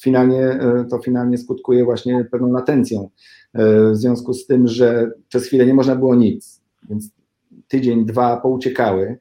[0.00, 3.10] finalnie, e, to finalnie skutkuje właśnie pewną latencją.
[3.54, 7.10] E, w związku z tym, że przez chwilę nie można było nic, więc
[7.68, 9.18] tydzień, dwa pouciekały.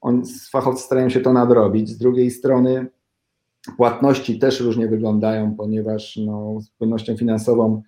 [0.00, 1.88] On, fachowcy starają się to nadrobić.
[1.88, 2.86] Z drugiej strony
[3.76, 7.82] płatności też różnie wyglądają, ponieważ no, z płynnością finansową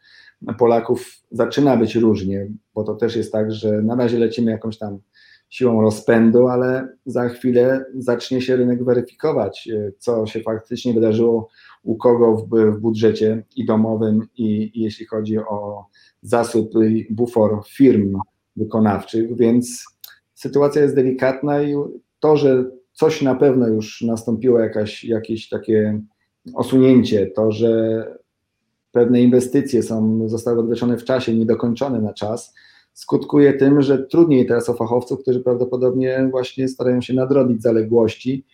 [0.59, 4.98] Polaków zaczyna być różnie, bo to też jest tak, że na razie lecimy jakąś tam
[5.53, 11.48] siłą rozpędu, ale za chwilę zacznie się rynek weryfikować, e, co się faktycznie wydarzyło
[11.82, 15.86] u kogo w, w budżecie i domowym, i, i, jeśli chodzi o
[16.22, 18.18] zasób i bufor firm
[18.57, 19.84] wykonawczych, więc
[20.34, 21.74] sytuacja jest delikatna i
[22.20, 26.00] to, że coś na pewno już nastąpiło, jakaś, jakieś takie
[26.55, 28.05] osunięcie, to, że
[28.92, 32.55] pewne inwestycje są, zostały odwieszone w czasie, niedokończone na czas,
[32.93, 38.45] skutkuje tym, że trudniej teraz o fachowców, którzy prawdopodobnie właśnie starają się nadrobić zaległości,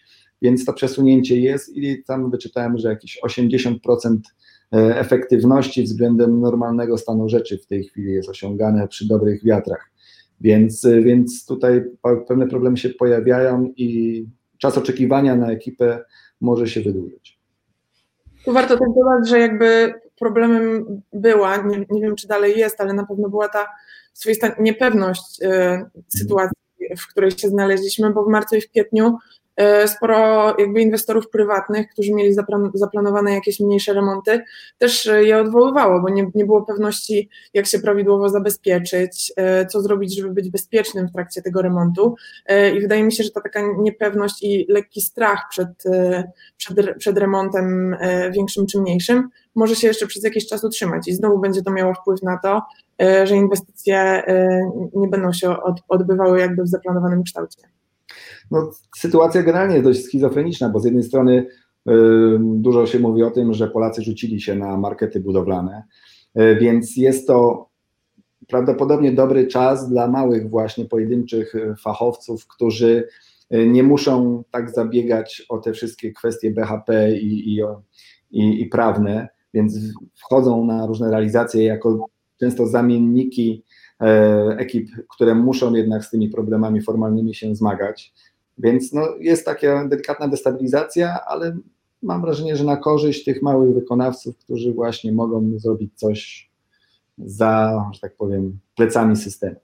[0.42, 4.16] więc to przesunięcie jest i tam wyczytałem, że jakieś 80%
[4.72, 9.90] e, efektywności względem normalnego stanu rzeczy w tej chwili jest osiągane przy dobrych wiatrach.
[10.40, 11.84] Więc, e, więc tutaj
[12.28, 14.26] pewne problemy się pojawiają i
[14.58, 16.04] czas oczekiwania na ekipę
[16.40, 17.38] może się wydłużyć.
[18.44, 22.92] Tu warto też dodać, że jakby problemem była, nie, nie wiem czy dalej jest, ale
[22.92, 23.66] na pewno była ta
[24.18, 25.46] swoista niepewność y,
[26.08, 26.56] sytuacji,
[26.98, 29.18] w której się znaleźliśmy, bo w marcu i w kwietniu
[29.58, 32.34] E, sporo jakby inwestorów prywatnych, którzy mieli
[32.74, 34.42] zaplanowane jakieś mniejsze remonty,
[34.78, 40.16] też je odwoływało, bo nie, nie było pewności, jak się prawidłowo zabezpieczyć, e, co zrobić,
[40.16, 42.14] żeby być bezpiecznym w trakcie tego remontu.
[42.76, 45.68] I wydaje mi się, że ta taka niepewność i lekki strach przed,
[46.56, 47.96] przed, przed remontem
[48.32, 51.08] większym czy mniejszym może się jeszcze przez jakiś czas utrzymać.
[51.08, 52.62] I znowu będzie to miało wpływ na to,
[53.24, 54.22] że inwestycje
[54.94, 55.56] nie będą się
[55.88, 57.62] odbywały jakby w zaplanowanym kształcie.
[58.50, 61.46] No, sytuacja generalnie jest dość schizofreniczna, bo z jednej strony
[61.90, 61.92] y,
[62.40, 65.82] dużo się mówi o tym, że Polacy rzucili się na markety budowlane,
[66.60, 67.68] więc jest to
[68.48, 73.08] prawdopodobnie dobry czas dla małych właśnie pojedynczych fachowców, którzy
[73.50, 77.62] nie muszą tak zabiegać o te wszystkie kwestie BHP i, i,
[78.30, 79.28] i, i prawne,
[79.58, 79.78] więc
[80.14, 82.06] wchodzą na różne realizacje jako
[82.40, 83.64] często zamienniki
[84.58, 88.14] ekip, które muszą jednak z tymi problemami formalnymi się zmagać.
[88.58, 91.56] Więc no, jest taka delikatna destabilizacja, ale
[92.02, 96.50] mam wrażenie, że na korzyść tych małych wykonawców, którzy właśnie mogą zrobić coś
[97.18, 99.56] za, że tak powiem, plecami systemu.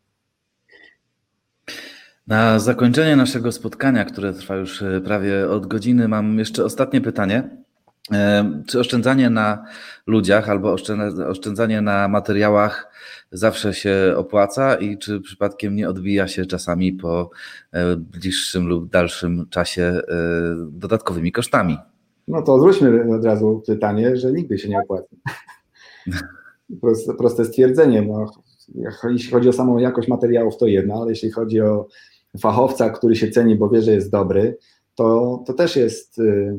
[2.26, 7.64] Na zakończenie naszego spotkania, które trwa już e, prawie od godziny, mam jeszcze ostatnie pytanie.
[8.13, 9.65] E, czy oszczędzanie na
[10.07, 10.77] ludziach albo
[11.29, 12.93] oszczędzanie na materiałach
[13.33, 17.31] zawsze się opłaca i czy przypadkiem nie odbija się czasami po
[17.73, 20.03] e, bliższym lub dalszym czasie e,
[20.71, 21.79] dodatkowymi kosztami?
[22.29, 25.17] No to zwróćmy od razu pytanie, że nigdy się nie opłaca.
[26.81, 28.03] Proste, proste stwierdzenie.
[28.03, 28.31] No,
[29.11, 31.87] jeśli chodzi o samą jakość materiałów, to jedno, ale jeśli chodzi o
[32.41, 34.59] fachowca, który się ceni, bo wie, że jest dobry,
[34.95, 36.59] to, to też jest y,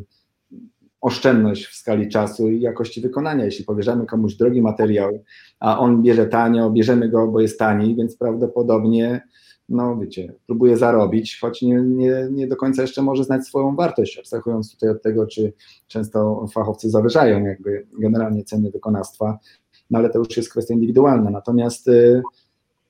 [1.06, 3.46] oszczędność w skali czasu i jakości wykonania.
[3.46, 5.24] Jeśli powierzamy komuś drogi materiał,
[5.60, 9.22] a on bierze tanio, bierzemy go, bo jest tani, więc prawdopodobnie
[9.70, 14.20] no wiecie, próbuje zarobić, choć nie, nie, nie do końca jeszcze może znać swoją wartość,
[14.20, 15.54] abstrahując tutaj od tego, czy
[15.88, 19.40] często fachowcy zawyżają jakby generalnie ceny wykonawstwa,
[19.90, 21.30] no ale to już jest kwestia indywidualna.
[21.30, 22.22] Natomiast y,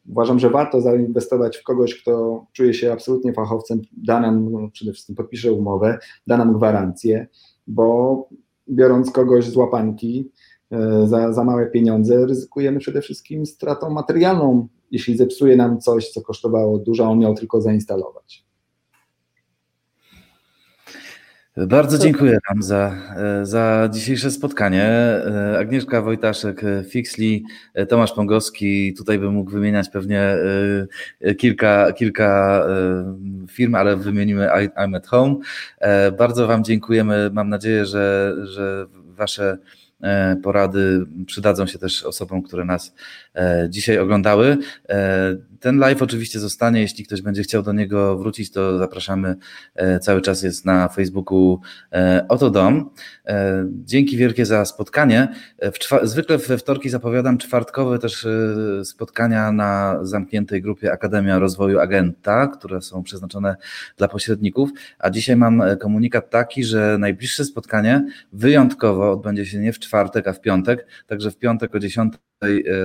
[0.09, 4.93] uważam, że warto zainwestować w kogoś, kto czuje się absolutnie fachowcem, da nam, no, przede
[4.93, 5.97] wszystkim podpisze umowę,
[6.27, 7.27] da nam gwarancję,
[7.67, 8.29] bo
[8.69, 10.31] biorąc kogoś z łapanki
[10.73, 16.21] y, za, za małe pieniądze, ryzykujemy przede wszystkim stratą materialną, jeśli zepsuje nam coś, co
[16.21, 18.45] kosztowało dużo, on miał tylko zainstalować.
[21.57, 22.95] Bardzo dziękuję Wam za,
[23.43, 24.89] za dzisiejsze spotkanie.
[25.59, 27.45] Agnieszka Wojtaszek, Fixli,
[27.89, 28.93] Tomasz Pongowski.
[28.93, 30.35] Tutaj bym mógł wymieniać pewnie
[31.37, 32.61] kilka, kilka
[33.49, 34.47] firm, ale wymienimy
[34.77, 35.35] I'm at Home.
[36.17, 37.29] Bardzo Wam dziękujemy.
[37.33, 39.57] Mam nadzieję, że, że Wasze
[40.05, 42.93] E, porady przydadzą się też osobom, które nas e,
[43.69, 44.57] dzisiaj oglądały.
[44.89, 49.35] E, ten live oczywiście zostanie, jeśli ktoś będzie chciał do niego wrócić, to zapraszamy.
[50.01, 51.59] Cały czas jest na Facebooku
[52.29, 52.89] Oto Dom.
[53.65, 55.27] Dzięki wielkie za spotkanie.
[56.03, 58.27] zwykle we wtorki zapowiadam czwartkowe też
[58.83, 63.55] spotkania na zamkniętej grupie Akademia Rozwoju Agenta, które są przeznaczone
[63.97, 64.69] dla pośredników,
[64.99, 70.33] a dzisiaj mam komunikat taki, że najbliższe spotkanie wyjątkowo odbędzie się nie w czwartek, a
[70.33, 70.87] w piątek.
[71.07, 72.13] Także w piątek o 10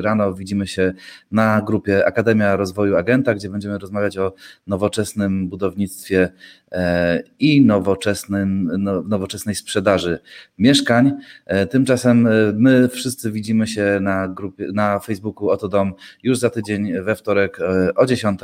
[0.00, 0.92] rano widzimy się
[1.32, 4.32] na grupie Akademia Rozwoju Agenta, gdzie będziemy rozmawiać o
[4.66, 6.28] nowoczesnym budownictwie
[6.72, 10.18] e, i nowoczesnym, no, nowoczesnej sprzedaży
[10.58, 11.12] mieszkań.
[11.46, 15.92] E, tymczasem e, my wszyscy widzimy się na grupie, na Facebooku Oto Dom
[16.22, 17.58] już za tydzień we wtorek
[17.96, 18.40] o 10.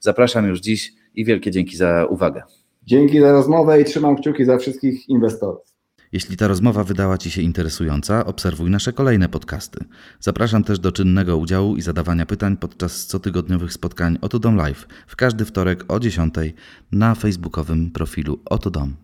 [0.00, 2.42] Zapraszam już dziś i wielkie dzięki za uwagę.
[2.82, 5.75] Dzięki za rozmowę i trzymam kciuki za wszystkich inwestorów.
[6.16, 9.84] Jeśli ta rozmowa wydała Ci się interesująca, obserwuj nasze kolejne podcasty.
[10.20, 15.44] Zapraszam też do czynnego udziału i zadawania pytań podczas cotygodniowych spotkań Otodom Live w każdy
[15.44, 16.34] wtorek o 10
[16.92, 18.96] na facebookowym profilu Otodom.